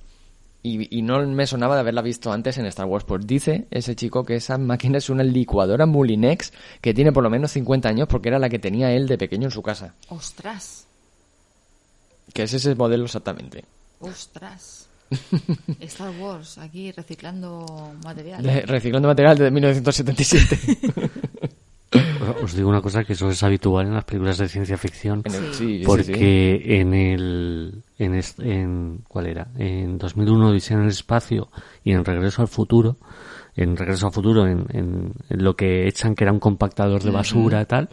[0.63, 3.05] y, y no me sonaba de haberla visto antes en Star Wars.
[3.05, 6.51] Pues dice ese chico que esa máquina es una licuadora Mulinex
[6.81, 9.45] que tiene por lo menos 50 años porque era la que tenía él de pequeño
[9.45, 9.95] en su casa.
[10.09, 10.87] Ostras.
[12.33, 13.65] Que es ese modelo exactamente.
[13.99, 14.80] Ostras.
[15.81, 18.41] Star Wars, aquí reciclando material.
[18.43, 20.59] De- reciclando material desde 1977.
[22.43, 25.23] os digo una cosa que eso es habitual en las películas de ciencia ficción.
[25.29, 26.73] Sí, sí, porque sí.
[26.73, 31.49] en el en, en cuál era en 2001 Odisea en el espacio
[31.83, 32.97] y en Regreso al futuro
[33.55, 37.11] en Regreso al futuro en, en- en lo que echan que era un compactador de
[37.11, 37.89] basura y tal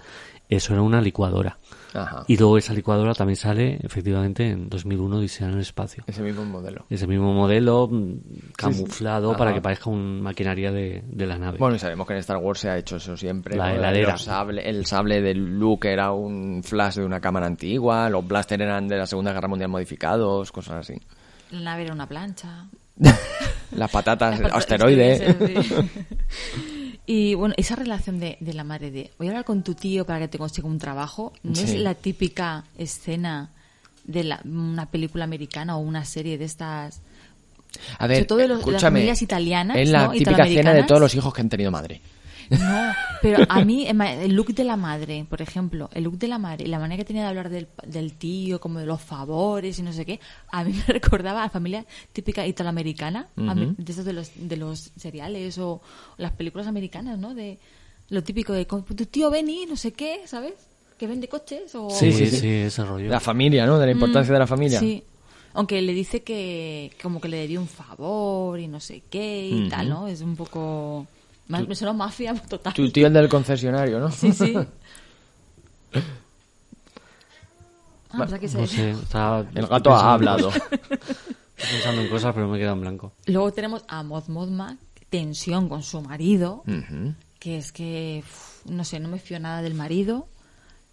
[0.48, 1.58] eso era una licuadora
[1.94, 2.24] Ajá.
[2.26, 6.44] y luego esa licuadora también sale efectivamente en 2001 Odisea en el espacio Ese mismo
[6.44, 6.84] modelo.
[6.90, 8.14] ese mismo modelo mm,
[8.56, 12.18] camuflado para que parezca una maquinaria de, de la nave Bueno, y sabemos que en
[12.20, 13.56] Star Wars se ha hecho eso siempre.
[13.56, 13.76] La ¿no?
[13.76, 14.12] heladera.
[14.12, 18.60] Los sable- el sable de Luke era un flash de una cámara antigua, los blaster
[18.60, 21.00] eran de la Segunda Guerra Mundial modificados, cosas así.
[21.52, 22.66] La nave era una plancha.
[23.72, 25.14] Las patatas, Las asteroide.
[25.14, 26.04] asteroides, sí.
[27.10, 30.04] Y bueno, esa relación de, de la madre de voy a hablar con tu tío
[30.04, 31.62] para que te consiga un trabajo, no Sí.
[31.64, 33.48] es la típica escena
[34.04, 37.00] de la, una película americana o una serie de estas.
[37.98, 40.10] A ver, de los- las escúchame, familias italianas, Es la ¿no?
[40.12, 42.02] típica escena de todos los hijos que han tenido madre.
[42.50, 46.38] No, pero a mí el look de la madre, por ejemplo, el look de la
[46.38, 49.78] madre y la manera que tenía de hablar del, del tío, como de los favores
[49.78, 50.18] y no sé qué,
[50.50, 54.56] a mí me recordaba a la familia típica italoamericana, ame- de esos de los, de
[54.56, 55.80] los seriales o
[56.16, 57.34] las películas americanas, ¿no?
[57.34, 57.58] De
[58.10, 60.54] lo típico de "Con tu tío Benny, no sé qué, ¿sabes?
[60.98, 61.90] Que vende coches o...
[61.90, 62.48] sí, Sí, sí, sí, sí.
[62.48, 63.78] ese rollo La familia, ¿no?
[63.78, 64.80] De la importancia de la familia.
[64.80, 65.04] Mm, Sí.
[65.54, 69.68] Aunque le dice que como que le debía un favor y no sé qué y
[69.68, 70.06] tal, ¿no?
[70.08, 71.06] Es un poco...
[71.48, 72.72] más- Me suena mafia total.
[72.74, 74.10] Tu tío el del concesionario, ¿no?
[74.10, 74.54] Sí, sí.
[78.10, 80.48] Ah, pues aquí se- no sé estaba El gato ha hablado.
[80.48, 80.98] Estoy
[81.56, 83.12] pensando en cosas, pero me queda en blanco.
[83.26, 84.78] Luego tenemos a Moz Mothma,
[85.10, 86.62] tensión con su marido,
[87.38, 90.26] que es que, uf, no sé, no me fío nada del marido.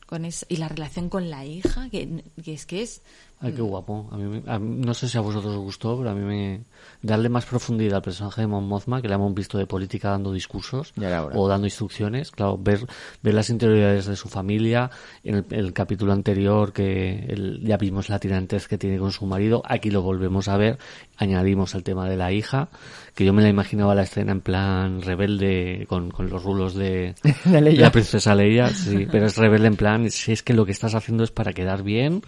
[0.08, 3.02] Con es- y la relación con la hija, que, que es que es...
[3.46, 4.10] Ay, qué guapo.
[4.12, 6.62] A mí, a no sé si a vosotros os gustó, pero a mí me...
[7.02, 10.32] Darle más profundidad al personaje de Mon Mothma, que le hemos visto de política dando
[10.32, 10.94] discursos
[11.36, 12.32] o dando instrucciones.
[12.32, 12.80] Claro, ver,
[13.22, 14.90] ver las interioridades de su familia.
[15.24, 19.26] En el, el capítulo anterior, que el- ya vimos la tirantez que tiene con su
[19.28, 19.62] marido.
[19.66, 20.80] Aquí lo volvemos a ver.
[21.18, 22.70] Añadimos el tema de la hija,
[23.14, 27.14] que yo me la imaginaba la escena en plan rebelde, con, con los rulos de,
[27.46, 30.72] De la princesa Leia, sí, pero es rebelde en plan, si es que lo que
[30.72, 32.22] estás haciendo es para quedar bien,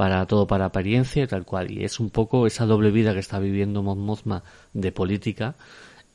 [0.00, 1.70] para todo para apariencia y tal cual.
[1.70, 5.56] Y es un poco esa doble vida que está viviendo Mon Mothma de política,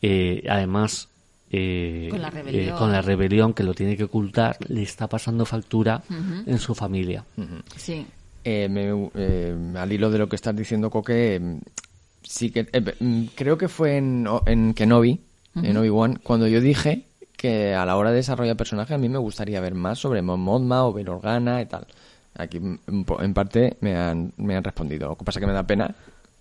[0.01, 1.07] eh, además
[1.51, 2.63] eh, Con la rebelión.
[2.69, 6.01] eh, con la rebelión que lo tiene que ocultar, le está pasando factura
[6.47, 7.25] en su familia.
[7.75, 8.07] Sí.
[8.43, 11.59] Eh, me- eh, al hilo de lo que estás diciendo, Coque,
[12.23, 15.19] sí que eh, mm, creo que fue en, o- en Kenobi,
[15.61, 17.03] en Obi-Wan, cuando yo dije
[17.37, 20.39] que a la hora de desarrollar personaje a mí me gustaría ver más sobre Mon
[20.41, 21.85] Mothma o Bail Organa y tal.
[22.37, 25.09] Aquí en parte me han, me han respondido.
[25.09, 25.95] Lo que pasa que me da pena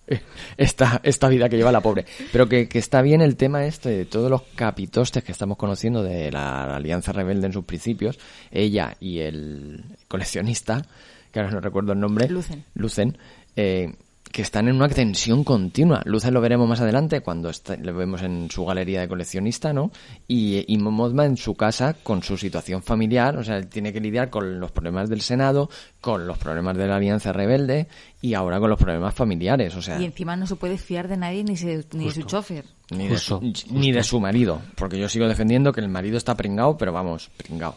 [0.57, 2.05] esta, esta vida que lleva la pobre.
[2.33, 6.03] Pero que, que está bien el tema este de todos los capitostes que estamos conociendo
[6.03, 8.19] de la Alianza Rebelde en sus principios.
[8.51, 10.85] Ella y el coleccionista,
[11.33, 12.29] que ahora no recuerdo el nombre.
[12.29, 12.65] Lucen.
[12.75, 13.19] Lucen.
[13.57, 13.95] eh,
[14.35, 16.03] que están en una tensión continua.
[16.07, 19.93] Lucen lo veremos más adelante cuando está- lo vemos en su galería de coleccionista, ¿no?
[20.27, 24.01] Y, y Mothma en su casa con su situación familiar, o sea, él tiene que
[24.01, 25.71] lidiar con los problemas del Senado,
[26.01, 27.87] con los problemas de la Alianza Rebelde
[28.21, 31.17] y ahora con los problemas familiares, o sea, Y encima no se puede fiar de
[31.17, 32.65] nadie ni, se- ni de su chofer.
[32.91, 36.17] ni de, su, Justo, ni de su marido, porque yo sigo defendiendo que el marido
[36.17, 37.77] está pringado, pero vamos, pringado.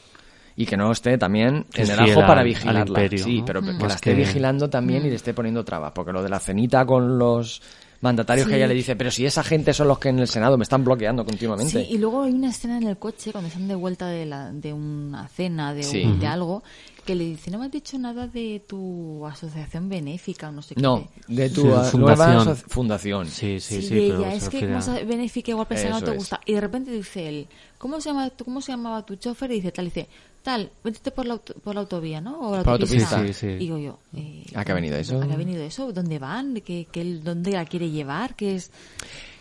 [0.60, 2.82] Y que no esté también Que en es el ajo para vigilarla.
[2.82, 3.46] imperio, sí, ¿no?
[3.46, 6.24] pero que Más la esté que- vigilando también y le esté poniendo trabas, porque lo
[6.24, 7.62] de la cenita con los
[8.02, 8.58] mandatarios que Sí.
[8.58, 10.84] ella le dice, pero si esa gente son los que en el Senado me están
[10.84, 11.72] bloqueando continuamente.
[11.84, 14.52] Sí, y luego hay una escena en el coche cuando están de vuelta de, la,
[14.52, 16.04] de una cena, de, un- Sí.
[16.20, 16.64] de algo,
[17.06, 20.76] que le dice, no me has dicho nada de tu asociación benéfica o no sé
[20.76, 20.82] qué.
[20.82, 22.02] No, de tu Sí, fundación.
[22.02, 23.28] nueva fundación.
[23.28, 26.02] Sí, sí, Sí, sí, pero ella, se es que como a- benéfica igual pensaba no
[26.06, 26.18] te es.
[26.18, 26.42] gusta.
[26.46, 29.52] Y de repente dice él, ¿cómo se, llama, ¿cómo se llamaba tu chofer?
[29.52, 30.08] Y dice tal, y dice,
[30.48, 32.40] tal, vete por la, auto- por la autovía, ¿no?
[32.40, 33.18] O la Por la autopista.
[33.18, 33.40] autopista.
[33.42, 33.54] Sí, sí.
[33.56, 35.22] Y digo yo, eh, ¿A qué ha venido eso?
[35.22, 35.92] ¿A qué ha venido eso?
[35.92, 36.56] ¿Dónde van?
[36.62, 38.36] ¿Qué, qué, ¿Dónde la quiere llevar?
[38.36, 38.72] ¿Qué es...?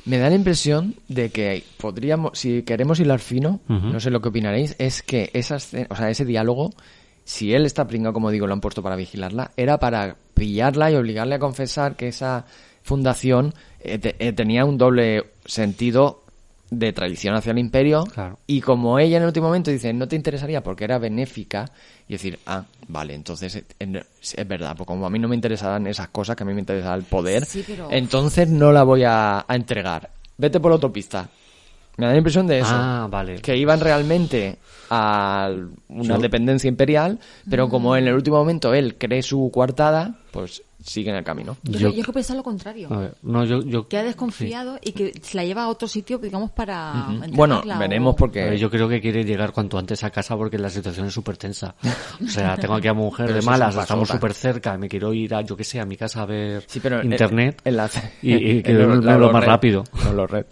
[0.05, 4.29] Me da la impresión de que podríamos, si queremos hilar fino, no sé lo que
[4.31, 6.73] opinaréis, es que esa escena- o sea, ese diálogo,
[7.25, 10.97] si él está pringado, como digo, lo han puesto para vigilarla, era para pillarla y
[10.97, 12.47] obligarle a confesar que esa
[12.83, 16.23] fundación eh, te- eh, tenía un doble sentido
[16.71, 18.39] de traición hacia el imperio Claro.
[18.47, 21.71] y como ella en el último momento dice no te interesaría porque era benéfica
[22.09, 25.87] y decir ah vale entonces en- es verdad pues como a mí no me interesaban
[25.87, 29.05] esas cosas que a mí me interesaba el poder Sí, pero- entonces no la voy
[29.05, 31.29] a, a entregar vete por la autopista
[31.99, 33.37] me da la impresión de eso Ah, vale.
[33.41, 34.59] que iban realmente
[34.91, 35.51] a
[35.89, 36.23] una Sí.
[36.23, 41.25] dependencia imperial pero como en el último momento él cree su coartada pues siguen el
[41.25, 41.57] camino.
[41.65, 42.89] Yo, Yo- yo que pensado lo contrario.
[42.93, 45.89] A ver, no, yo, yo, Que ha desconfiado y que se la lleva a otro
[45.89, 47.07] sitio, digamos, para...
[47.33, 48.45] Bueno, entregarla veremos o- porque...
[48.45, 51.37] ver, yo creo que quiere llegar cuanto antes a casa porque la situación es súper
[51.37, 51.75] tensa.
[52.25, 54.89] O sea, tengo aquí a mi mujer de es malas, un estamos súper cerca, me
[54.89, 57.61] quiero ir a, yo qué sé, a mi casa a ver Sí, pero en- internet.
[57.65, 57.91] en la-
[58.23, 59.49] y, y que en lo, lo más red.
[59.49, 59.85] rápido.
[60.05, 60.47] No, los red.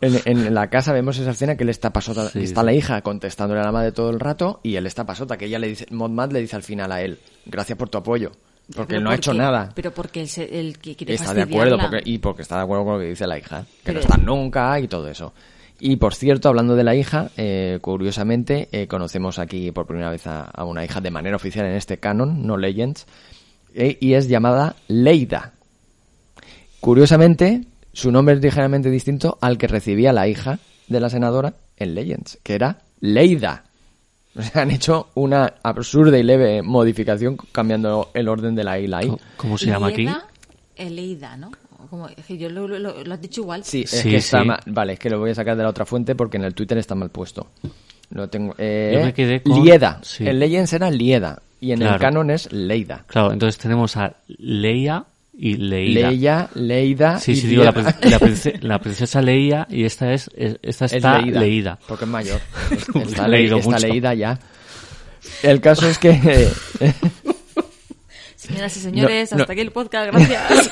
[0.00, 2.66] En, en la casa vemos esa escena que él está pasota, Sí, está sí.
[2.66, 5.58] la hija contestándole a la madre todo el rato y él está pasota, que ella
[5.58, 8.32] le dice, Mod Mad le dice al final a él, gracias por tu apoyo,
[8.74, 9.70] porque él no ha hecho nada.
[9.74, 12.84] Pero porque él, se- él quiere está de acuerdo porque, y porque está de acuerdo
[12.84, 15.32] con lo que dice la hija, que Pero- no están nunca y todo eso.
[15.82, 20.26] Y por cierto, hablando de la hija, eh, curiosamente eh, conocemos aquí por primera vez
[20.26, 23.06] a, a una hija de manera oficial en este canon, no Legends,
[23.74, 25.52] eh, y es llamada Leida.
[26.80, 31.94] Curiosamente, su nombre es ligeramente distinto al que recibía la hija de la senadora en
[31.94, 33.64] Legends, que era Leida.
[34.36, 38.86] O sea, han hecho una absurda y leve modificación cambiando el orden de la I
[38.86, 39.06] la I.
[39.08, 40.06] ¿Cómo- ¿Cómo se llama aquí?
[40.76, 41.50] Eleida, ¿no?
[41.90, 43.64] Como, es que yo lo, lo- lo- lo has dicho igual.
[43.64, 44.46] Sí, es Sí, que está sí.
[44.46, 46.54] ma- Vale, es que lo voy a sacar de la otra fuente porque en el
[46.54, 47.48] Twitter está mal puesto.
[48.10, 48.54] Lo tengo.
[48.58, 49.98] Eh, Yo me quedé con- Lieda.
[50.02, 50.26] sí.
[50.26, 51.42] En Legends era Lieda.
[51.60, 53.04] Y en el canon es Leida.
[53.08, 55.04] Claro, entonces tenemos a Leia
[55.42, 56.10] y Leida.
[56.10, 57.18] Leia, Leida.
[57.18, 58.18] Sí, y sí, digo, la, la
[58.60, 61.78] la princesa Leia y esta es, es- esta Es está leída, leída.
[61.88, 62.40] Porque es mayor.
[62.94, 63.86] Está, le- leído está mucho.
[63.88, 64.38] leída ya.
[65.42, 66.12] El caso es que.
[68.36, 69.42] Señoras y señores, No, no.
[69.44, 70.70] hasta aquí el podcast, gracias.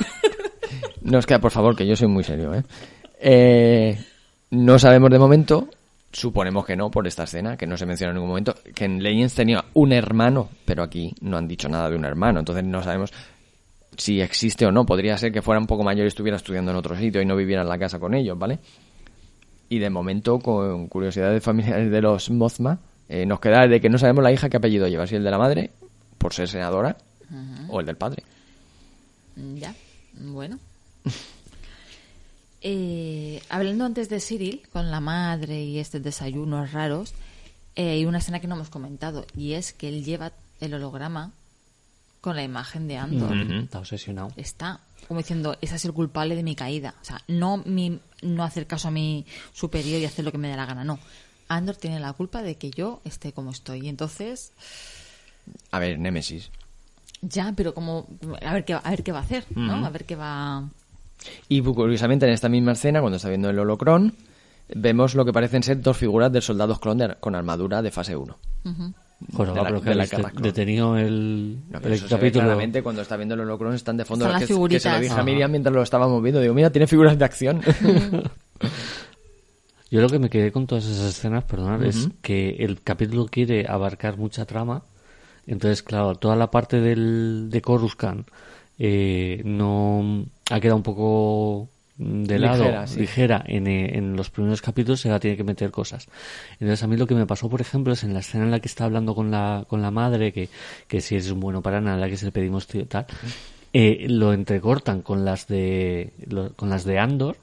[1.02, 2.62] Nos queda, por favor, que yo soy muy serio, ¿eh?
[3.20, 3.98] Eh,
[4.50, 5.68] No sabemos de momento,
[6.12, 9.02] suponemos que no por esta escena, que no se menciona en ningún momento, que en
[9.02, 12.82] Legends tenía un hermano, pero aquí no han dicho nada de un hermano, entonces no
[12.82, 13.12] sabemos
[13.98, 14.86] si existe o no.
[14.86, 17.36] Podría ser que fuera un poco mayor y estuviera estudiando en otro sitio y no
[17.36, 18.58] viviera en la casa con ellos, ¿vale?
[19.68, 23.98] Y de momento, con curiosidades familiares de los Mothma, eh, nos queda de que no
[23.98, 25.72] sabemos la hija qué apellido lleva, si el de la madre,
[26.16, 26.96] por ser senadora,
[27.68, 28.22] o el del padre.
[29.36, 29.74] ya,
[30.14, 30.58] bueno.
[32.60, 37.14] Eh, hablando antes de Cyril, con la madre y estos desayunos raros,
[37.76, 41.32] eh, hay una escena que no hemos comentado, y es que él lleva el holograma
[42.20, 43.36] con la imagen de Andor.
[43.62, 44.28] Está obsesionado.
[44.36, 46.94] Está como diciendo, ese es el culpable de mi caída.
[47.00, 50.48] O sea, no, mi, no hacer caso a mi superior y hacer lo que me
[50.48, 50.98] dé la gana, no.
[51.48, 53.86] Andor tiene la culpa de que yo esté como estoy.
[53.86, 54.52] Y entonces,
[55.70, 56.50] A ver, Némesis.
[57.22, 58.06] ya, pero como,
[58.44, 59.86] a ver qué, va- a ver qué va a hacer, ¿no?
[59.86, 60.68] A ver qué va...
[61.48, 64.14] Y curiosamente en esta misma escena, cuando está viendo el holocron,
[64.74, 68.14] vemos lo que parecen ser dos figuras del soldado clon de- con armadura de fase
[68.14, 68.36] 1.
[69.32, 70.42] Joder, De la- pero que de la habéis Clon.
[70.42, 72.44] detenido el, No, pero el eso se ve capítulo.
[72.44, 74.26] claramente cuando está viendo el holocron están de fondo.
[74.26, 75.00] Están que, las que se lo figuritas.
[75.00, 75.24] dije a Ajá.
[75.24, 76.40] Miriam mientras lo estábamos viendo.
[76.40, 77.60] Digo, mira, tiene figuras de acción.
[79.90, 83.66] Yo lo que me quedé con todas esas escenas, perdonad, es que el capítulo quiere
[83.66, 84.82] abarcar mucha trama.
[85.46, 88.28] Entonces, claro, toda la parte del, de Coruscant
[88.78, 93.00] eh, no ha quedado un poco de lado, Ligera, sí.
[93.00, 96.06] ligera en, eh, en los primeros capítulos se va a tener que meter cosas.
[96.52, 98.60] Entonces a mí lo que me pasó, por ejemplo, es en la escena en la
[98.60, 100.48] que está hablando con la, con la madre, que,
[100.86, 103.06] que si es un bueno para nada, que se le pedimos tío, tal,
[103.72, 107.36] eh, lo entrecortan con las de lo- con las de Andor,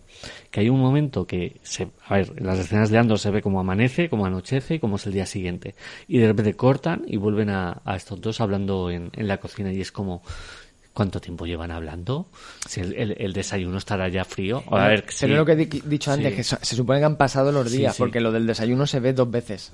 [0.49, 3.41] que hay un momento que se, a ver, en las escenas de Andor se ve
[3.41, 5.75] como amanece, como anochece y como es el día siguiente.
[6.07, 9.71] Y de repente cortan y vuelven a, a estos dos hablando en, en la cocina
[9.73, 10.23] y es como
[10.95, 12.25] ¿Cuánto tiempo llevan hablando?
[12.67, 14.63] Si el, el- el desayuno estará ya frío.
[14.71, 15.37] A ver, Pero sí.
[15.37, 16.35] lo que he di- dicho antes, Sí.
[16.37, 17.99] que so- se supone que han pasado los días, sí.
[18.01, 19.71] porque lo del desayuno se ve dos veces.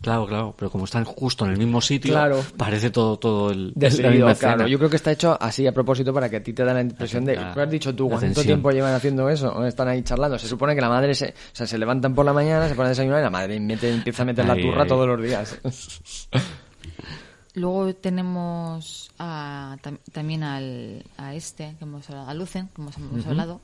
[0.00, 2.44] Claro, claro, pero como están justo en el mismo sitio, Claro.
[2.56, 4.68] parece todo, todo el, De la seguido, misma claro.
[4.68, 6.82] Yo creo que está hecho así a propósito para que a ti te da la
[6.82, 7.32] impresión de...
[7.34, 8.06] ¿Qué has dicho tú?
[8.06, 8.46] ¿Cuánto tensión.
[8.46, 9.48] tiempo llevan haciendo eso?
[9.50, 10.38] ¿O están ahí charlando?
[10.38, 12.86] Se supone que la madre se, o sea, se levantan por la mañana, se ponen
[12.86, 14.88] a desayunar y la madre mete- empieza a meter la turra ahí.
[14.88, 15.58] todos los días.
[17.58, 22.96] Luego tenemos a- tam- también al, a este, que hemos hablado, a Lucen, que hemos,
[22.96, 23.60] hemos hablado,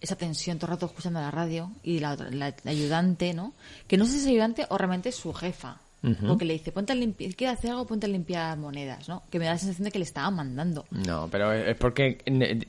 [0.00, 3.52] esa tensión todo el rato escuchando la radio y la, la- la ayudante, ¿no?
[3.86, 5.78] Que no sé si es ayudante o realmente es su jefa.
[6.26, 9.22] Porque le dice, ponte a limpiar, quiere hacer algo, ponte a limpiar monedas, ¿no?
[9.30, 10.86] Que me da la sensación de que le estaba mandando.
[10.90, 12.16] No, pero es porque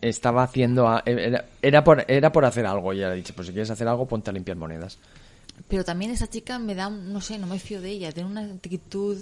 [0.01, 0.85] estaba haciendo...
[0.89, 3.53] a- Era, era por, era por hacer algo y ella le ha dicho, pues si
[3.53, 4.97] quieres hacer algo, ponte a limpiar monedas.
[5.69, 8.11] Pero también esa chica me da, no sé, no me fío de ella.
[8.11, 9.17] Tiene una actitud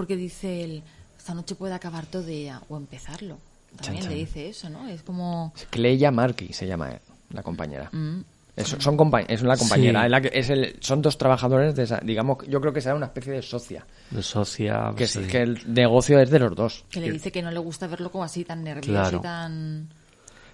[0.00, 0.82] porque dice él,
[1.18, 3.36] esta noche puede acabar todo de ella o empezarlo.
[3.82, 4.88] También Chan, le dice eso, ¿no?
[4.88, 5.52] Es como...
[5.68, 7.00] Cleia Markey se llama eh,
[7.34, 7.90] la compañera.
[7.92, 8.20] mm,
[8.56, 10.00] Es, son compa- es la compañera.
[10.00, 10.06] Sí.
[10.06, 12.94] es la que- es el, son dos trabajadores de esa, digamos, yo creo que será
[12.94, 13.86] una especie de socia.
[14.10, 15.20] De socia, Que, sí.
[15.26, 16.84] que el negocio es de los dos.
[16.90, 19.18] que le dice que no le gusta verlo como así tan nervioso Claro.
[19.18, 19.88] y tan...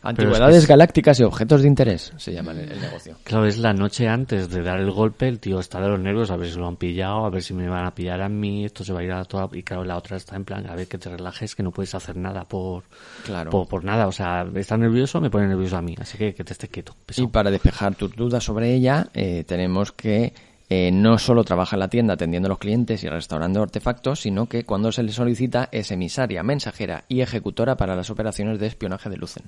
[0.09, 3.17] Antigüedades que- galácticas y objetos de interés se llama el, el negocio.
[3.25, 6.31] Claro, es la noche antes de dar el golpe, el tío está de los nervios,
[6.31, 8.65] a ver si lo han pillado, a ver si me van a pillar a mí,
[8.65, 9.49] esto se va a ir a toda...
[9.53, 11.95] Y claro, la otra está en plan, a ver que te relajes, que no puedes
[11.95, 12.85] hacer nada por,
[13.25, 13.51] Claro.
[13.51, 14.07] por, por nada.
[14.07, 16.95] O sea, está nervioso, me pone nervioso a mí, así que que te estés quieto.
[17.17, 20.33] Y para despejar tus dudas sobre ella, eh, tenemos que
[20.69, 24.47] eh, no solo trabaja en la tienda atendiendo a los clientes y restaurando artefactos, sino
[24.47, 29.09] que cuando se le solicita es emisaria, mensajera y ejecutora para las operaciones de espionaje
[29.09, 29.45] de Lucen.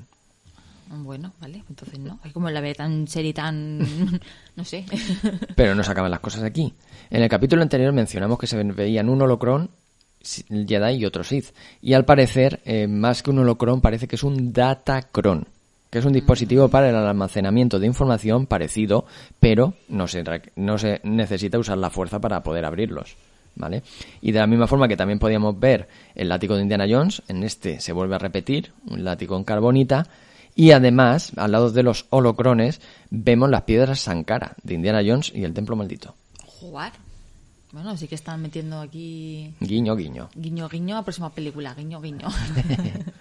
[0.90, 2.18] Bueno, vale, entonces no.
[2.24, 3.78] Es como la ve tan serie tan...
[4.56, 4.84] no sé.
[5.56, 6.72] Pero no se acaban las cosas aquí.
[7.10, 9.70] En el capítulo anterior mencionamos que se veían un holocrón
[10.22, 11.54] Jedi y otro Sith.
[11.80, 15.46] Y al parecer, eh, más que un holocrón, parece que es un datacron,
[15.90, 19.06] que es un dispositivo para el almacenamiento de información parecido,
[19.40, 20.24] pero no se,
[20.56, 23.16] no se necesita usar la fuerza para poder abrirlos.
[23.54, 23.82] ¿Vale?
[24.20, 27.42] Y de la misma forma que también podíamos ver el látigo de Indiana Jones, en
[27.42, 30.06] este se vuelve a repetir, un látigo en carbonita,
[30.58, 35.44] y además, al lado de los holocrones, vemos las piedras Sankara de Indiana Jones y
[35.44, 36.16] el templo maldito.
[36.44, 36.92] Jugar.
[37.70, 40.30] Bueno, sí que están metiendo aquí Guiño, guiño.
[40.34, 42.26] guiño guiño a próxima película, guiño guiño.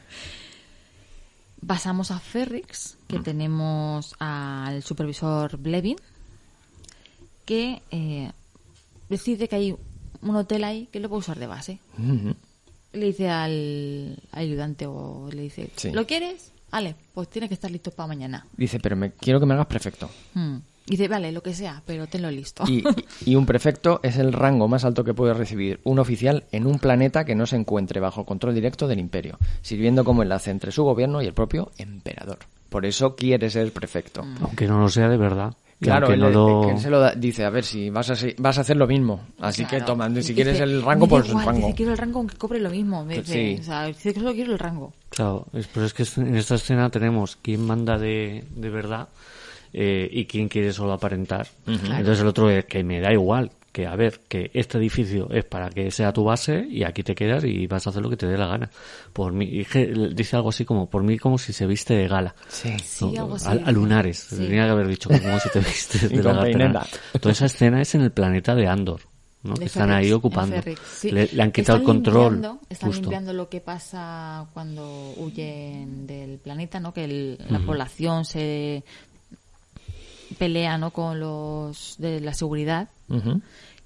[1.68, 5.98] Pasamos a Ferrix, que tenemos al supervisor Blevin,
[7.46, 8.32] que eh,
[9.10, 9.76] decide que hay
[10.22, 11.80] un hotel ahí que lo puede usar de base.
[12.94, 15.92] Le dice al ayudante o le dice, Sí.
[15.92, 16.52] ¿lo quieres?
[16.72, 18.46] Vale, pues tiene que estar listo para mañana.
[18.56, 20.10] Dice, pero me, quiero que me hagas prefecto.
[20.34, 20.58] Hmm.
[20.86, 22.64] Dice, vale, lo que sea, pero tenlo listo.
[22.66, 22.82] Y,
[23.26, 26.80] y un prefecto es el rango más alto que puede recibir un oficial en un
[26.80, 30.84] planeta que no se encuentre bajo control directo del imperio, sirviendo como enlace entre su
[30.84, 32.40] gobierno y el propio emperador.
[32.70, 34.26] Por eso quiere ser prefecto.
[34.42, 35.56] Aunque no lo sea de verdad.
[35.80, 38.16] Claro, él, no lo- que él se lo da- dice, a ver, si vas a,
[38.40, 39.22] vas a hacer lo mismo.
[39.40, 39.86] Así que Claro.
[39.86, 41.52] toma, si Dice, quieres el rango, pues el rango.
[41.68, 43.06] Dice, quiero el rango aunque cobre lo mismo.
[43.06, 43.62] Me dice, Sí.
[43.62, 44.94] o sea, dice que solo quiero el rango.
[45.10, 49.08] Claro, es- pero es que en esta escena tenemos quién manda de, de verdad
[49.74, 51.46] eh, y quién quiere solo aparentar.
[51.68, 55.46] Entonces el otro es que me da igual, que a ver, que este edificio es
[55.46, 58.18] para que sea tu base y aquí te quedas y vas a hacer lo que
[58.18, 58.72] te dé la gana.
[59.14, 62.34] Por mí, dice algo así como, por mí como si se viste de gala.
[62.48, 62.76] Sí.
[62.84, 63.22] Sí, ¿no?
[63.22, 63.48] algo así.
[63.50, 64.38] A, a lunares, Sí.
[64.38, 66.88] tenía que haber dicho como si te vistes Y de la peineta.
[67.22, 69.02] Toda esa escena es en el planeta de Andor.
[69.44, 69.54] ¿no?
[69.54, 70.56] De Están Ferrix, ahí ocupando.
[70.56, 71.12] Ferrix, sí.
[71.12, 72.34] Le, le han quitado Están el control.
[72.34, 73.02] limpiando- están justo.
[73.04, 76.92] limpiando lo que pasa cuando huyen del planeta, ¿no?
[76.96, 78.84] Que el- la población se
[80.40, 80.90] pelea, ¿no?
[80.92, 82.90] Con los de la seguridad.
[83.10, 83.38] Mm-hmm.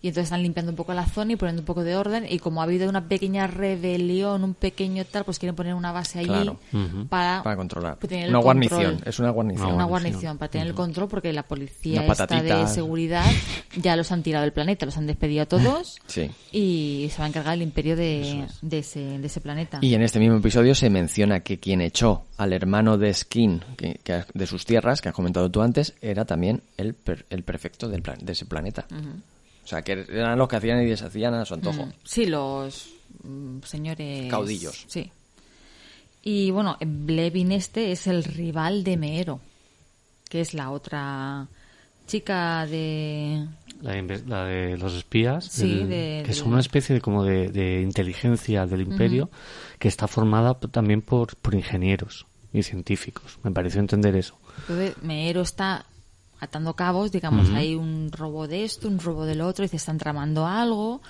[0.03, 2.25] Y entonces están limpiando un poco la zona y poniendo un poco de orden.
[2.27, 6.17] Y como ha habido una pequeña rebelión, un pequeño tal, pues quieren poner una base
[6.19, 6.59] allí Claro.
[7.09, 7.97] Para, Para controlar.
[7.99, 8.69] pues, tener el Una control.
[8.69, 9.65] guarnición, es una guarnición.
[9.67, 10.37] Una Una guarnición, guarnición.
[10.39, 13.25] para tener el control porque la policía esta de seguridad
[13.77, 16.31] ya los han tirado del planeta, los han despedido a todos Sí.
[16.51, 19.79] y se va a encargar el imperio de, de, ese, de ese planeta.
[19.81, 23.99] Y en este mismo episodio se menciona que quien echó al hermano de Skin que,
[24.03, 27.87] que- de sus tierras, que has comentado tú antes, era también el, per- el prefecto
[27.87, 28.85] del plan- de ese planeta.
[29.63, 31.85] O sea, que eran los que hacían y deshacían a su antojo.
[31.85, 32.93] Mm, Sí, los
[33.23, 34.29] mm, señores...
[34.29, 34.85] Caudillos.
[34.87, 35.11] Sí.
[36.23, 39.39] Y bueno, Blevin este es el rival de Meero,
[40.29, 41.47] que es la otra
[42.07, 43.47] chica de...
[43.81, 47.49] La, de los espías, Sí, el- de- que de- son una especie de, como de,
[47.49, 49.31] de inteligencia del imperio
[49.79, 53.39] que está formada también por, por ingenieros y científicos.
[53.43, 54.37] Me pareció entender eso.
[54.59, 55.85] Entonces, Meero está
[56.41, 59.99] atando cabos, digamos, hay un robo de esto, un robo del otro, y se están
[59.99, 61.01] tramando algo,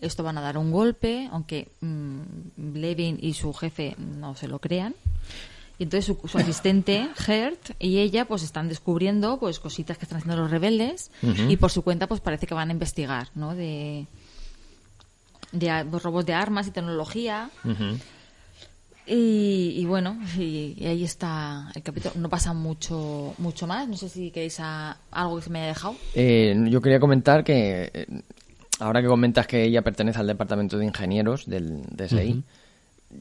[0.00, 4.60] esto van a dar un golpe, aunque mm, Levin y su jefe no se lo
[4.60, 4.94] crean.
[5.78, 10.18] Y entonces su, su asistente, Gert, y ella pues están descubriendo pues cositas que están
[10.18, 11.10] haciendo los rebeldes
[11.48, 13.54] y por su cuenta pues parece que van a investigar, ¿no?
[13.54, 14.06] De,
[15.52, 17.50] de pues, robos de armas y tecnología.
[19.06, 22.14] Y, y bueno, y, y ahí está el capítulo.
[22.16, 23.86] No pasa mucho mucho más.
[23.88, 25.94] No sé si queréis a- algo que se me haya dejado.
[26.14, 28.06] Eh, yo quería comentar que eh,
[28.80, 32.42] ahora que comentas que ella pertenece al departamento de ingenieros del DSI,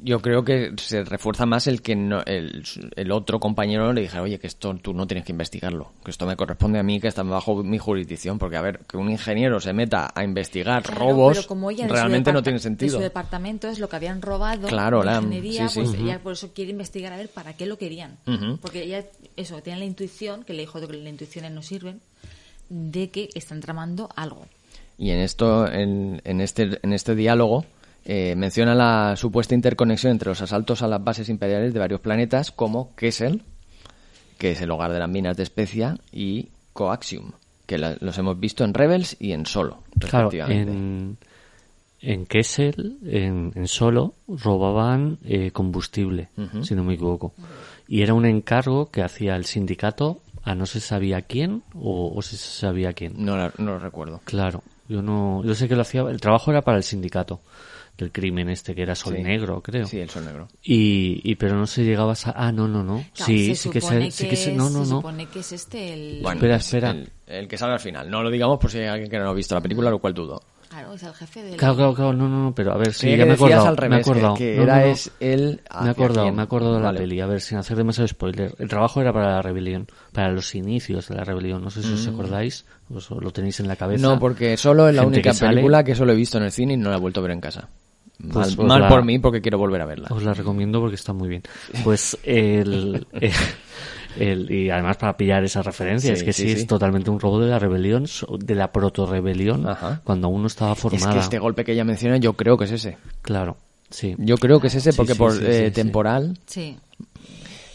[0.02, 2.64] yo creo que se refuerza más el que no- el,
[2.96, 6.26] el otro compañero le dijera, oye, que esto tú no tienes que investigarlo, que esto
[6.26, 9.60] me corresponde a mí, que está bajo mi jurisdicción, porque a ver, que un ingeniero
[9.60, 12.98] se meta a investigar Claro, robos, como ella de realmente no tiene De sentido.
[12.98, 14.68] su departamento es lo que habían robado.
[14.68, 15.86] Claro, de la- ingeniería, sí, sí.
[15.92, 18.18] pues ella por eso quiere investigar a ver para qué lo querían.
[18.62, 19.06] Porque ella,
[19.38, 22.02] eso, tiene la intuición, que le dijo que las intuiciones no sirven,
[22.70, 24.48] de que están tramando algo.
[24.98, 27.66] Y en esto, en, en este, en este diálogo,
[28.06, 32.52] eh, menciona la supuesta interconexión entre los asaltos a las bases imperiales de varios planetas
[32.52, 33.42] como Kessel,
[34.38, 37.32] que es el hogar de las minas de especia, y Coaxium,
[37.66, 40.72] que la- los hemos visto en Rebels y en Solo, Claro, respectivamente.
[40.72, 41.18] en,
[42.02, 46.30] en Kessel, en, en Solo, robaban eh, combustible,
[46.62, 47.34] si no me equivoco.
[47.88, 52.22] Y era un encargo que hacía el sindicato a no se sabía quién o, o
[52.22, 53.14] se sabía quién.
[53.18, 54.22] No, no lo recuerdo.
[54.26, 57.40] Claro, yo no, yo sé que lo hacía, el trabajo era para el sindicato
[57.98, 59.24] del crimen este que era Sol Sí.
[59.24, 59.86] Negro, creo.
[59.88, 60.48] Sí, el sol negro.
[60.64, 63.06] Y, y pero no se llegaba a, ah, no, no, no.
[63.14, 64.98] Claro, sí, se sí que supone se, sí que se, no, no, se no.
[64.98, 66.20] supone que es este el...
[66.22, 66.92] Bueno, Espera, es espera.
[66.92, 68.10] El, el que sale al final.
[68.10, 70.14] No lo digamos por si hay alguien que no ha visto la película, lo cual
[70.14, 70.42] dudo.
[70.68, 71.56] Claro, es el jefe del...
[71.56, 73.76] Claro, claro, claro, no, no, no, pero a ver, sí, ya que me acordado, al
[73.76, 74.34] me he revés, que- acordado.
[74.36, 74.92] que No, era no, no.
[74.92, 76.36] es él Me he hacia acordado, quién.
[76.36, 77.00] me he acordado de la Vale.
[77.00, 78.56] peli, a ver, sin hacer demasiado spoiler.
[78.60, 81.94] El trabajo era para la rebelión, para los inicios de la rebelión, no sé si
[81.94, 84.06] os acordáis, os lo tenéis en la cabeza.
[84.06, 84.12] Mm.
[84.12, 86.52] No, porque solo es la Gente única que película que solo he visto en el
[86.52, 87.70] cine y no la he vuelto a ver en casa.
[88.20, 90.08] Mal, Pues mal la- por mí porque quiero volver a verla.
[90.12, 91.44] Os la recomiendo porque está muy bien.
[91.84, 93.32] Pues el, el-
[94.18, 96.66] el- y además para pillar esa referencia, Sí, es que sí, sí, es sí.
[96.66, 98.06] totalmente un robo de la rebelión,
[98.40, 99.68] de la proto-rebelión,
[100.04, 101.14] cuando aún no estaba Es formada.
[101.14, 102.98] que este golpe que ella menciona yo creo que es ese.
[103.22, 103.58] Claro,
[103.90, 104.16] sí.
[104.18, 105.72] Yo creo que es ese porque sí, por eh, sí.
[105.74, 106.38] temporal...
[106.46, 106.78] Sí.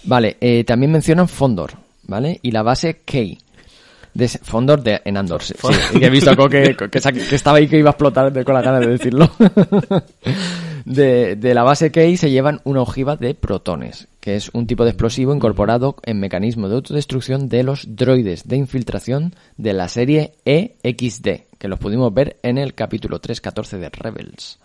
[0.05, 1.72] Vale, eh, también mencionan Fondor,
[2.05, 2.38] ¿vale?
[2.43, 3.18] Y la base K.
[4.12, 5.54] De Fondor de, en Andor, sí,
[5.92, 8.54] sí, que he visto que, que, sa- que estaba ahí que iba a explotar con
[8.54, 9.30] la gana de decirlo.
[10.84, 14.84] De, de la base K se llevan una ojiva de protones, que es un tipo
[14.84, 20.32] de explosivo incorporado en mecanismo de autodestrucción de los droides de infiltración de la serie
[20.46, 24.58] EXD, que los pudimos ver en el capítulo 3.14 de Rebels.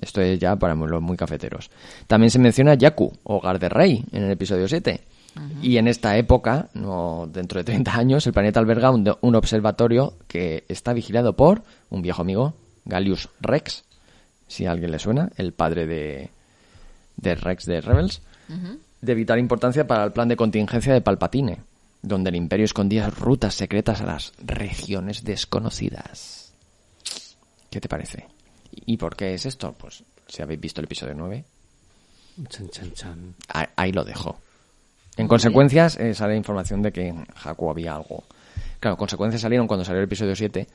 [0.00, 1.68] Esto es ya para los muy cafeteros.
[2.06, 5.00] También se menciona Yaku, hogar de rey, en el episodio 7.
[5.62, 10.14] Y en esta época, no dentro de 30 años, el planeta alberga un, un observatorio
[10.26, 12.54] que está vigilado por un viejo amigo,
[12.84, 13.84] Gallius Rex,
[14.48, 16.30] si a alguien le suena, el padre de,
[17.16, 18.22] de Rex de Rebels,
[19.00, 21.58] de vital importancia para el plan de contingencia de Palpatine,
[22.02, 26.52] donde el Imperio escondía rutas secretas a las regiones desconocidas.
[27.70, 28.26] ¿Qué te parece?
[28.86, 29.72] ¿Y por qué es esto?
[29.78, 31.44] Pues si habéis visto el episodio 9,
[32.48, 33.34] Chan, chan, chan.
[33.48, 34.38] ahí, ahí lo dejo.
[35.20, 38.24] En consecuencias eh, sale información de que en Jakku había algo.
[38.78, 40.66] Claro, consecuencias salieron cuando salió el episodio 7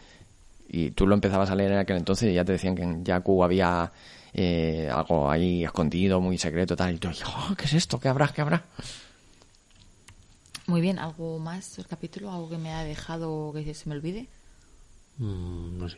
[0.70, 3.04] y tú lo empezabas a leer en aquel entonces y ya te decían que en
[3.06, 3.92] Jakku había
[4.34, 6.96] eh, algo ahí escondido, muy secreto, tal.
[6.96, 8.00] Y tú, oh, ¿qué es esto?
[8.00, 8.28] ¿Qué habrá?
[8.28, 8.64] ¿Qué habrá?
[10.68, 12.32] Muy bien, ¿algo más del capítulo?
[12.32, 14.28] ¿Algo que me ha dejado que se me olvide?
[15.18, 15.98] Mm, no sé.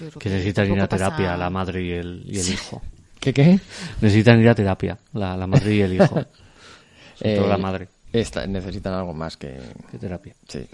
[0.00, 2.82] Yo creo Que necesitan ir a pasa- terapia la madre y el, y el hijo.
[3.20, 3.58] ¿Qué qué?
[4.00, 6.22] Necesitan ir a terapia, la, la madre y el hijo.
[7.16, 7.88] Sobre todo Eh, la madre.
[8.12, 9.58] esta- necesitan algo más que,
[9.90, 10.34] ¿Qué terapia?
[10.48, 10.66] Sí.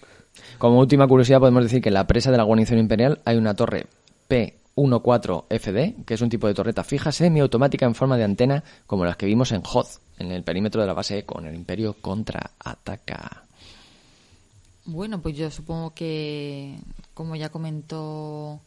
[0.59, 3.55] Como última curiosidad podemos decir que en la presa de la guarnición imperial hay una
[3.55, 3.87] torre
[4.29, 9.17] P14FD, que es un tipo de torreta fija semiautomática en forma de antena como las
[9.17, 13.45] que vimos en Hoth, en el perímetro de la base Eco, en el Imperio contraataca.
[14.85, 16.77] Bueno, pues yo supongo que,
[17.15, 18.61] como ya comentó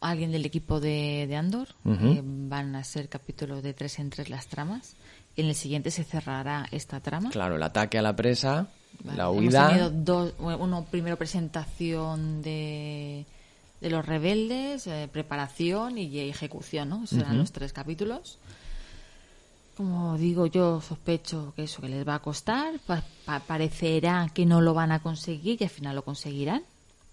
[0.00, 4.28] alguien del equipo de, de Andor, eh, van a ser capítulos de tres en tres
[4.28, 4.96] las tramas.
[5.36, 7.30] En el siguiente se cerrará esta trama.
[7.30, 8.68] Claro, el ataque a la presa,
[9.02, 9.68] Vale, la Hemos huida...
[9.68, 13.26] tenido dos, uno primero presentación de,
[13.80, 17.04] de los rebeldes, eh, preparación y ejecución, ¿no?
[17.04, 18.38] Esos serán los tres capítulos.
[19.76, 24.46] Como digo, yo sospecho que eso que les va a costar, pa- pa- parecerá que
[24.46, 26.62] no lo van a conseguir y al final lo conseguirán,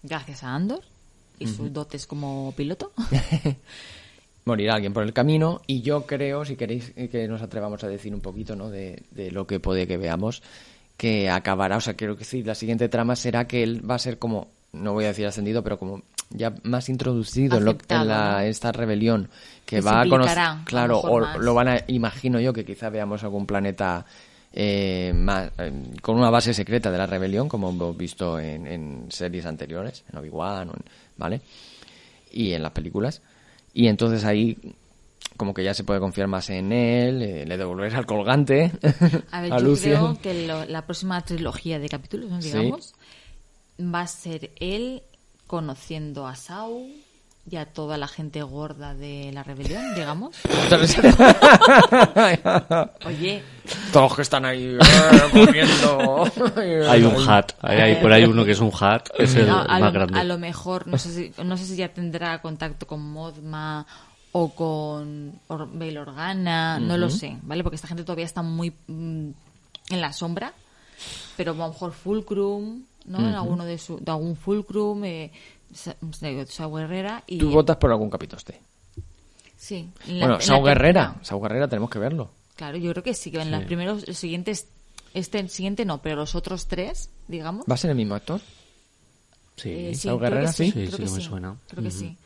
[0.04, 0.82] gracias a Andor
[1.40, 2.92] y sus dotes como piloto.
[4.44, 7.88] morirá alguien por el camino y yo creo, si queréis eh, que nos atrevamos a
[7.88, 8.70] decir un poquito ¿no?
[8.70, 10.42] de, de lo que puede que veamos,
[10.96, 14.18] que acabará, o sea, quiero decir, la siguiente trama será que él va a ser
[14.18, 18.04] como, no voy a decir ascendido, pero como ya más introducido en, lo- en Aceptado,
[18.06, 18.40] la, ¿no?
[18.40, 19.28] esta rebelión,
[19.66, 21.38] que Que va a conocer, implicará, a lo claro, o más.
[21.38, 24.04] lo van a, imagino yo que quizá veamos algún planeta
[24.52, 25.72] eh, más, eh,
[26.02, 30.18] con una base secreta de la rebelión, como hemos visto en, en series anteriores, en
[30.18, 30.70] Obi-Wan,
[31.16, 31.40] ¿vale?
[32.30, 33.20] Y en las películas.
[33.74, 34.58] Y entonces ahí
[35.36, 38.70] como que ya se puede confiar más en él, eh, le devolverá el colgante
[39.30, 42.94] A ver, a yo creo que lo- la próxima trilogía de capítulos, digamos,
[43.80, 45.02] va a ser él
[45.46, 46.86] conociendo a Sau
[47.50, 50.36] y a toda la gente gorda de la rebelión, digamos.
[53.04, 53.42] Oye,
[53.92, 54.78] Todos que están ahí eh,
[55.32, 56.24] corriendo.
[56.88, 59.48] Hay un hat, hay, hay por ahí uno que es un hat, que es el
[59.48, 60.20] no, a, más lo, grande.
[60.20, 63.84] a lo mejor, no sé, si, no sé si ya tendrá contacto con Modma
[64.30, 67.64] o con Or Bail Organa, no lo sé, ¿vale?
[67.64, 69.30] Porque esta gente todavía está muy mm,
[69.90, 70.52] en la sombra,
[71.36, 73.18] pero a lo mejor Fulcrum, ¿no?
[73.18, 75.32] En alguno de, su, de algún Fulcrum, eh,
[75.74, 75.96] Sa,
[76.46, 77.38] Sa Guerrera y...
[77.38, 78.60] Tú votas por algún capitoste.
[79.56, 79.88] Sí.
[80.08, 81.16] la- Bueno, Sau Guerrera.
[81.22, 82.30] Sau Guerrera tenemos que verlo.
[82.56, 84.66] Claro, yo creo que sí, que en los primeros, los siguientes,
[85.14, 87.64] este el siguiente no, pero los otros tres, digamos.
[87.70, 88.40] ¿Va a ser el mismo actor?
[89.56, 90.18] Sí, Eh, sí, Sau
[90.52, 90.64] sí.
[90.66, 91.56] Sí, creo sí que que me sí, suena.
[91.68, 91.98] Creo que Ujú.
[91.98, 92.16] sí.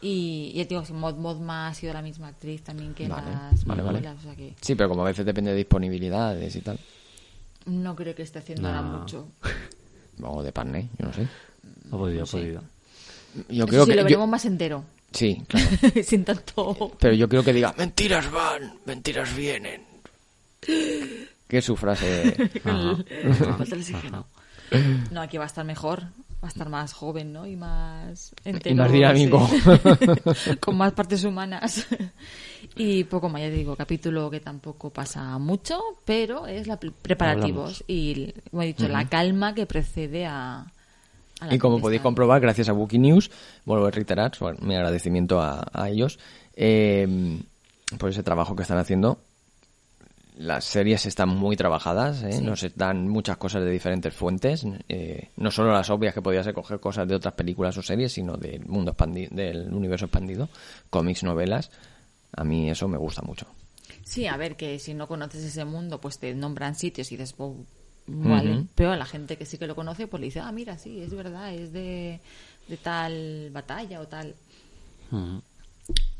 [0.00, 3.64] Y, y digo, si Mod Modma ha sido la misma actriz también que Vale, las
[3.64, 4.08] vale, vale.
[4.08, 6.78] o sea que Sí, pero como a veces depende de disponibilidades y tal.
[7.66, 8.98] no creo que esté haciendo ahora No.
[8.98, 9.28] mucho.
[10.24, 11.26] O de Parney, yo no sé.
[11.92, 12.36] Ha podido, ha Sí.
[12.38, 12.62] podido.
[13.48, 13.96] Yo creo sí, que...
[13.96, 14.84] lo yo- veremos más entero.
[15.12, 15.66] Sí, claro.
[16.04, 16.92] Sin tanto...
[16.98, 19.82] Pero yo creo que diga, mentiras van, mentiras vienen.
[20.60, 22.50] Que es su frase...
[22.64, 22.96] Ajá.
[23.60, 24.26] Oxígeno.
[25.10, 26.02] No, aquí va a estar mejor.
[26.42, 27.46] Va a estar más joven, ¿no?
[27.46, 28.74] Y más entero.
[28.74, 29.48] Y más dinámico.
[30.34, 30.56] sí.
[30.60, 31.86] Con más partes humanas.
[32.76, 36.90] Y poco más, ya te digo, capítulo que tampoco pasa mucho, pero es la pre-
[36.90, 40.66] preparativos y, como he dicho, la calma que precede a...
[41.50, 43.30] Y como podéis comprobar, gracias a Bookie News,
[43.64, 46.18] vuelvo a reiterar su- mi agradecimiento a, a ellos
[46.54, 47.40] eh,
[47.98, 49.18] por ese trabajo que están haciendo.
[50.38, 52.40] Las series están muy trabajadas, ¿eh?
[52.40, 56.54] nos dan muchas cosas de diferentes fuentes, eh, no solo las obvias que podía ser
[56.54, 60.48] coger cosas de otras películas o series, sino del mundo expandi- del universo expandido,
[60.88, 61.70] cómics, novelas.
[62.34, 63.46] A mí eso me gusta mucho.
[64.04, 67.34] Sí, a ver, que si no conoces ese mundo, pues te nombran sitios y dices,
[68.06, 68.64] "Wow, vale.
[68.74, 71.00] Pero a la gente que sí que lo conoce, pues le dice, ah, mira, sí,
[71.00, 72.20] es verdad, es de,
[72.68, 74.34] de tal batalla o tal.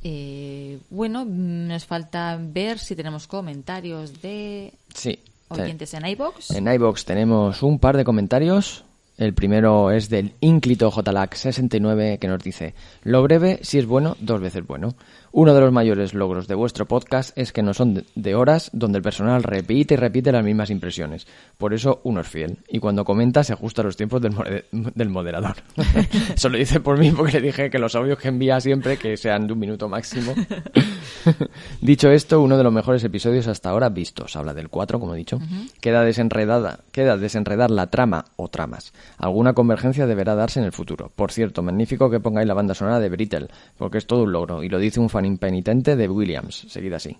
[0.04, 5.18] Eh, bueno, nos falta ver si tenemos comentarios de Sí.
[5.54, 6.50] te- oyentes en iBox.
[6.50, 8.84] En iBox tenemos un par de comentarios.
[9.18, 12.74] El primero es del ínclito JLAC69 que nos dice,
[13.04, 14.94] lo breve, si es bueno, dos veces bueno.
[15.32, 18.98] Uno de los mayores logros de vuestro podcast es que no son de- horas donde
[18.98, 21.26] el personal repite y repite las mismas impresiones.
[21.58, 22.58] Por eso uno es fiel.
[22.68, 25.56] Y cuando comenta se ajusta a los tiempos del moderador.
[26.34, 29.16] Eso lo dice por mí porque le dije que los audios que envía siempre que
[29.16, 30.34] sean de un minuto máximo.
[31.80, 34.34] Dicho esto, uno de los mejores episodios hasta ahora vistos.
[34.36, 35.38] Habla del 4, como he dicho.
[35.80, 38.92] Queda desenredada, queda desenredar la trama o tramas.
[39.18, 41.10] Alguna convergencia deberá darse en el futuro.
[41.14, 44.62] Por cierto, magnífico que pongáis la banda sonora de Brittle, porque es todo un logro.
[44.62, 46.66] Y lo dice un fan impenitente de Williams.
[46.68, 47.16] Seguid así.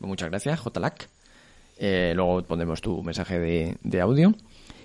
[0.00, 1.08] Muchas gracias, JLAC.
[1.78, 4.34] Eh, luego pondremos tu mensaje de, de audio.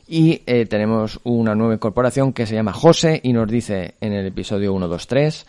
[0.07, 4.25] Y eh, tenemos una nueva incorporación que se llama José y nos dice en el
[4.25, 5.45] episodio 123,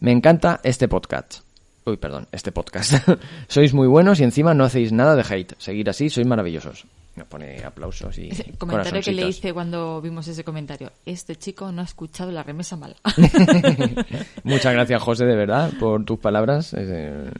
[0.00, 1.40] me encanta este podcast.
[1.84, 3.08] Uy, perdón, este podcast.
[3.48, 5.54] sois muy buenos y encima no hacéis nada de hate.
[5.58, 6.84] Seguir así, sois maravillosos.
[7.14, 10.92] Nos pone aplausos y comentario que le hice cuando vimos ese comentario.
[11.04, 12.96] Este chico no ha escuchado la remesa mala.
[14.44, 16.74] Muchas gracias, José, de verdad, por tus palabras.
[16.76, 17.30] Eh,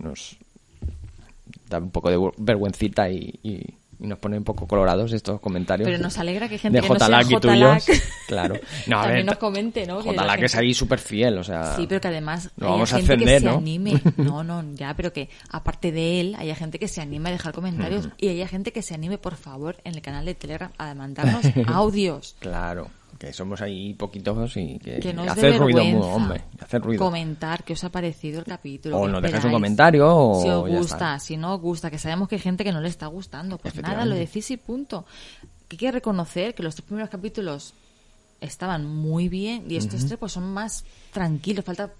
[0.00, 0.36] nos
[1.68, 5.86] da un poco de vergüencita y, y- y nos pone un poco colorados estos comentarios.
[5.86, 7.86] Pero nos alegra que gente de que no sea y tuyos.
[8.26, 8.56] Claro.
[8.86, 10.02] No, a también ver, nos comente, ¿no?
[10.02, 11.76] Que JLAC es ahí súper fiel, o sea...
[11.76, 13.58] Sí, pero que además haya vamos a ascender, que se ¿no?
[13.58, 14.00] anime.
[14.16, 17.52] No, no, ya, pero que aparte de él, haya gente que se anime a dejar
[17.52, 20.94] comentarios y haya gente que se anime, por favor, en el canal de Telegram a
[20.94, 22.36] mandarnos audios.
[22.40, 22.88] Claro,
[23.26, 27.04] que somos ahí poquitos y que, Que nos hacer ruido, muy- hombre, hacer ruido.
[27.04, 28.98] comentar qué os ha parecido el capítulo.
[28.98, 32.28] O nos dejáis un comentario o Si os gusta, si no os gusta, que sabemos
[32.28, 33.58] que hay gente que no le está gustando.
[33.58, 35.06] Pues nada, lo decís y punto.
[35.68, 37.74] Que hay que reconocer que los tres primeros capítulos
[38.40, 41.64] estaban muy bien y estos tres pues son más tranquilos.
[41.64, 41.92] Falta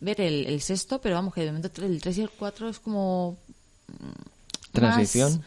[0.00, 2.78] ver el, el sexto, pero vamos, que de momento el 3 y el 4 es
[2.78, 3.38] como...
[3.88, 5.32] mm, Transición.
[5.32, 5.40] más-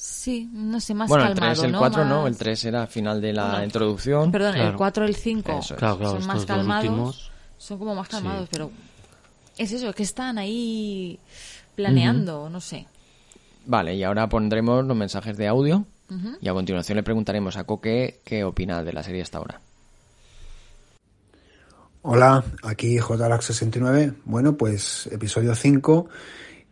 [0.00, 1.78] sí, no sé, más bueno, el calmado, 3, el ¿no?
[1.80, 4.30] 4 no, Más- el 3 era final de la Bueno, introducción.
[4.32, 4.78] Perdón, el Claro.
[4.78, 5.78] 4 y el 5 Eso es.
[5.78, 6.84] Claro, claro, son más calmados.
[6.84, 7.30] últimos.
[7.58, 8.12] Son como más Sí.
[8.12, 8.70] calmados, pero
[9.58, 11.18] es eso, que están ahí
[11.74, 12.86] planeando, no sé.
[13.66, 15.84] Vale, y ahora pondremos los mensajes de audio
[16.40, 19.60] y a continuación le preguntaremos a Coque qué opina de la serie hasta ahora.
[22.02, 24.14] Hola, aquí JLAX69.
[24.24, 26.08] Bueno, pues episodio 5,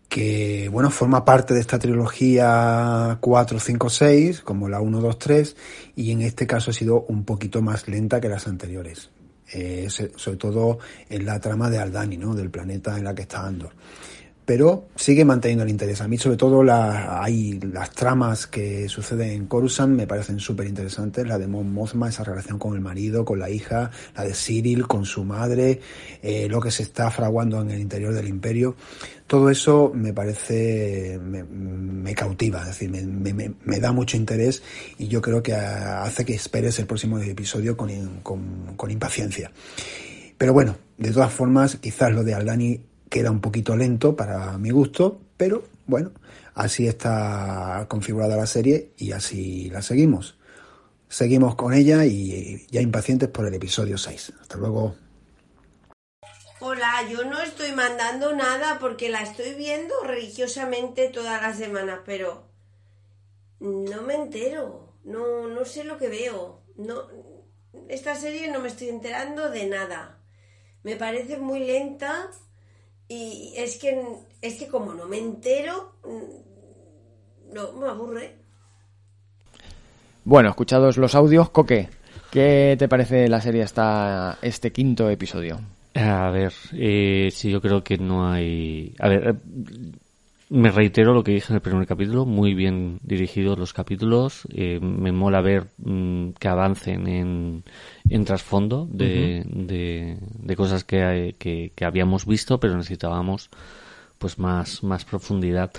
[0.08, 5.56] que bueno, forma parte de esta trilogía 4, 5, 6, como la 1, 2, 3,
[5.96, 9.10] y en este caso ha sido un poquito más lenta que las anteriores.
[9.52, 12.34] Eh, sobre todo en la trama de Aldani, ¿no?
[12.34, 13.70] Del planeta en la que está Andor
[14.46, 16.00] pero sigue manteniendo el interés.
[16.00, 20.68] A mí, sobre todo, la, hay las tramas que suceden en Coruscant me parecen súper
[20.68, 21.26] interesantes.
[21.26, 24.86] La de Mon Mothma, esa relación con el marido, con la hija, la de Cyril,
[24.86, 25.80] con su madre,
[26.22, 28.76] eh, lo que se está fraguando en el interior del imperio.
[29.26, 34.62] Todo eso me parece, me, cautiva, es decir, me, me- da mucho interés
[34.96, 39.50] y yo creo que ah, hace que esperes el próximo episodio con- con impaciencia.
[40.38, 42.80] Pero bueno, de todas formas, quizás lo de Aldani
[43.16, 46.12] queda un poquito lento para mi gusto, pero bueno,
[46.54, 50.36] así está configurada la serie y así la seguimos.
[51.08, 54.34] Seguimos con ella y ya impacientes por el episodio 6.
[54.38, 54.96] Hasta luego.
[56.60, 62.50] Hola, yo no estoy mandando nada porque la estoy viendo religiosamente todas las semanas, pero
[63.60, 67.08] no me entero, no, no sé lo que veo, no,
[67.88, 70.20] esta serie no me estoy enterando de nada.
[70.82, 72.30] Me parece muy lenta
[73.08, 74.02] y es que,
[74.42, 78.36] es que como no me entero, mm, no, me aburre.
[80.24, 81.88] Bueno, escuchados los audios, Coque,
[82.30, 85.60] ¿qué te parece la serie hasta este quinto episodio?
[85.94, 88.94] A ver, eh, sí, yo creo que no hay...
[88.98, 89.34] A ver, eh,
[90.48, 94.78] me reitero lo que dije en el primer capítulo, muy bien dirigidos los capítulos, eh,
[94.80, 97.64] me mola ver mm, que avancen en,
[98.08, 103.50] en trasfondo de, de, de cosas que, que, que habíamos visto, pero necesitábamos
[104.18, 105.70] pues más, más profundidad.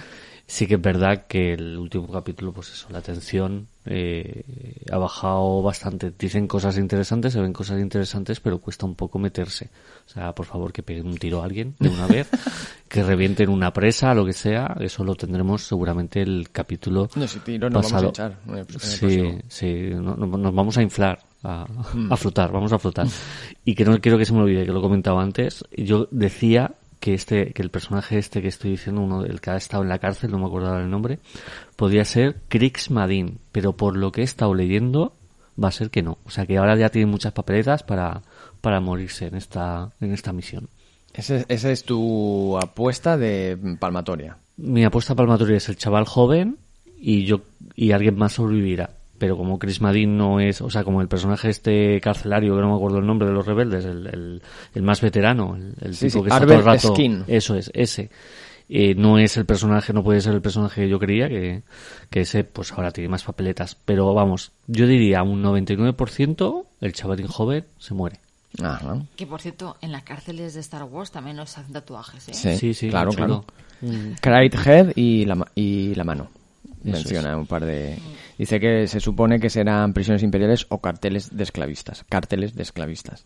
[0.50, 4.44] Sí que es verdad que el último capítulo, pues eso, la tensión eh,
[4.90, 6.14] ha bajado bastante.
[6.18, 9.70] Dicen cosas interesantes, se ven cosas interesantes, pero cuesta un poco meterse.
[10.08, 12.30] O sea, por favor, que peguen un tiro a alguien de una vez,
[12.88, 14.74] que revienten una presa, lo que sea.
[14.80, 18.10] Eso lo tendremos seguramente el capítulo No, si tiro nos vamos a pasado.
[18.10, 18.38] echar
[18.80, 21.20] sí, sí, no- no- nos vamos a inflar.
[21.44, 22.12] A, Mm.
[22.12, 23.08] a flotar, vamos a flotar.
[23.64, 25.64] Y que no quiero que se me olvide, que lo comentaba antes.
[25.76, 29.56] Yo decía que este, que el personaje este que estoy diciendo, uno el que ha
[29.56, 31.20] estado en la cárcel, no me acuerdo el nombre,
[31.76, 35.14] podía ser Krix Madin, pero por lo que he estado leyendo,
[35.64, 36.18] va a ser que no.
[36.26, 38.24] O sea que ahora ya tiene muchas papeletas para,
[38.62, 40.70] para morirse en esta, en esta misión.
[41.14, 44.38] Ese- Esa es tu apuesta de palmatoria.
[44.58, 46.58] Mi apuesta palmatoria es el chaval joven
[47.00, 47.42] y yo
[47.76, 48.90] y alguien más sobrevivirá.
[49.18, 52.70] Pero como Chris Madin no es, o sea, como el personaje este carcelario, que no
[52.70, 54.42] me acuerdo el nombre de los rebeldes, el, el,
[54.76, 56.88] el más veterano, el, el Sí, tipo sí, que está todo el rato.
[56.90, 57.24] Skin.
[57.28, 58.10] Eso es, ese.
[58.70, 61.64] Eh, no es el personaje, no puede ser el personaje que yo creía, que,
[62.10, 63.76] que ese, pues ahora tiene más papeletas.
[63.86, 68.20] Pero vamos, yo diría un 99% el chavalín joven se muere.
[68.62, 68.98] Ajá.
[69.16, 72.34] Que por cierto, en las cárceles de Star Wars también nos hacen tatuajes, ¿eh?
[72.34, 73.46] Sí, Sí, sí, claro, claro.
[74.22, 76.28] Cried Head y la, ma- y la mano.
[76.84, 77.98] Menciona un par de...
[78.38, 82.06] Dice que se supone que serán prisiones imperiales o carteles de esclavistas.
[82.08, 83.26] Carteles de esclavistas.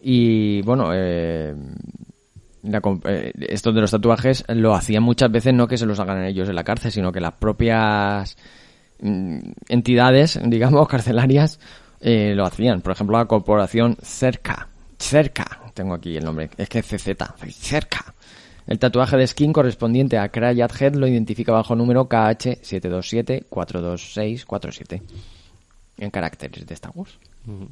[0.00, 1.54] Y bueno, eh,
[2.62, 6.24] la eh, esto de los tatuajes lo hacían muchas veces no que se los hagan
[6.24, 8.36] ellos en la cárcel, sino que las propias
[9.00, 9.38] mm,
[9.68, 11.60] entidades, digamos, carcelarias,
[12.00, 12.80] eh, lo hacían.
[12.80, 14.68] Por ejemplo, la corporación Cerca.
[14.98, 17.16] Cerca, tengo aquí el nombre, es que es CZ,
[17.50, 18.14] Cerca.
[18.66, 25.02] El tatuaje de skin correspondiente a Krayat Head lo identifica bajo número KH727-42647
[25.98, 27.18] en caracteres de Star Wars.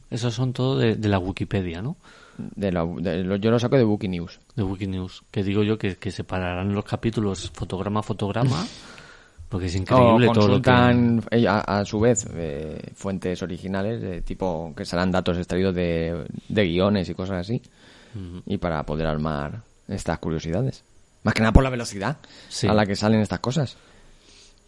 [0.08, 1.96] Esos son todo de, de la Wikipedia, ¿no?
[2.38, 4.38] De lo- de yo lo saco de Wikinews.
[4.54, 8.64] de Wikinews, que digo yo que, que separarán los capítulos fotograma a fotograma,
[9.48, 10.70] porque es increíble o todo lo que...
[10.70, 15.74] consultan eh, a, a su vez eh, fuentes originales de tipo que serán datos extraídos
[15.74, 17.60] de, de guiones y cosas así
[18.46, 20.82] y para poder armar estas curiosidades
[21.22, 22.18] más que nada por la velocidad
[22.48, 22.66] Sí.
[22.68, 23.76] a la que salen estas cosas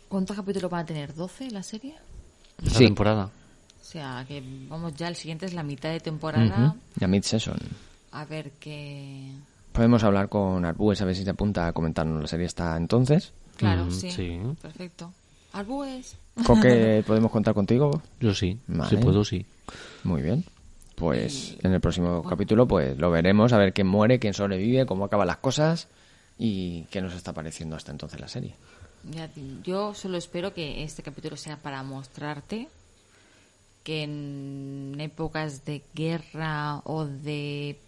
[0.08, 1.14] ¿Cuántos capítulos van a tener?
[1.14, 1.96] ¿12 la serie?
[2.64, 2.84] Sí.
[2.84, 3.24] temporada.
[3.26, 6.74] O sea, que vamos ya, el siguiente es la mitad de temporada.
[6.96, 7.58] ya mid season
[8.12, 9.32] A ver qué...
[9.72, 13.32] podemos hablar con Arbúes a ver si se apunta a comentarnos la serie hasta entonces
[13.56, 14.10] Claro, Mm, sí.
[14.12, 14.38] sí.
[14.62, 15.12] Perfecto.
[15.52, 16.16] Arbúes.
[16.44, 18.90] con qué podemos contar contigo Yo sí, Vale.
[18.90, 19.44] si puedo, sí.
[20.04, 20.44] Muy bien.
[20.96, 25.04] Pues en el próximo capítulo pues lo veremos, a ver quién muere, quién sobrevive, cómo
[25.04, 25.88] acaban las cosas
[26.38, 28.54] y qué nos está pareciendo hasta entonces la serie.
[29.04, 29.28] Ya,
[29.62, 32.68] yo solo espero que este capítulo sea para mostrarte
[33.84, 37.78] que en épocas de guerra o de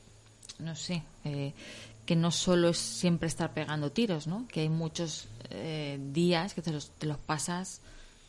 [0.58, 1.54] no sé eh,
[2.06, 6.62] que no solo es siempre estar pegando tiros no que hay muchos eh, días que
[6.62, 7.80] te los, te los pasas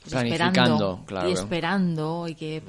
[0.07, 1.29] Planificando, esperando claro.
[1.29, 2.63] y esperando y que,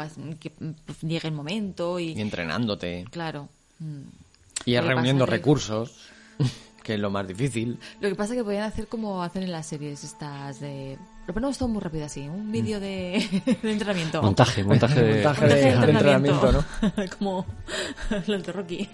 [1.02, 4.00] llegue el momento y, Y entrenándote claro mm.
[4.66, 5.94] y reuniendo recursos,
[6.82, 7.78] que es lo más difícil.
[8.00, 10.98] Lo que pasa es que podían hacer como hacen en las series estas de...
[11.26, 13.24] Lo ponemos todo muy rápido así, un vídeo de,
[13.62, 14.20] de entrenamiento.
[14.22, 15.14] Montaje, montaje de...
[15.14, 16.64] Montaje de- de entrenamiento, ¿no?
[17.18, 17.46] como
[18.26, 18.88] los de Rocky.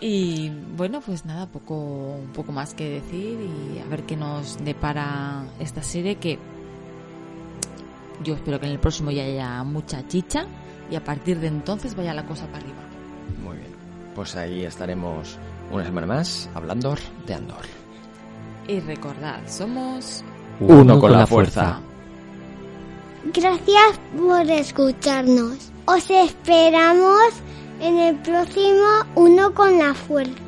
[0.00, 4.64] y bueno, pues nada, poco, un poco más que decir y a ver qué nos
[4.64, 6.38] depara esta serie que
[8.22, 10.46] yo espero que en el próximo ya haya mucha chicha
[10.90, 12.82] y a partir de entonces vaya la cosa para arriba.
[13.42, 13.72] Muy bien.
[14.14, 15.38] Pues ahí estaremos
[15.70, 16.96] una semana más hablando
[17.26, 17.64] de Andor.
[18.68, 20.22] Y recordad, somos
[20.60, 21.80] Uno con la fuerza.
[23.32, 25.70] Gracias por escucharnos.
[25.86, 27.32] Os esperamos
[27.80, 30.41] en el próximo Uno con la Fuerza.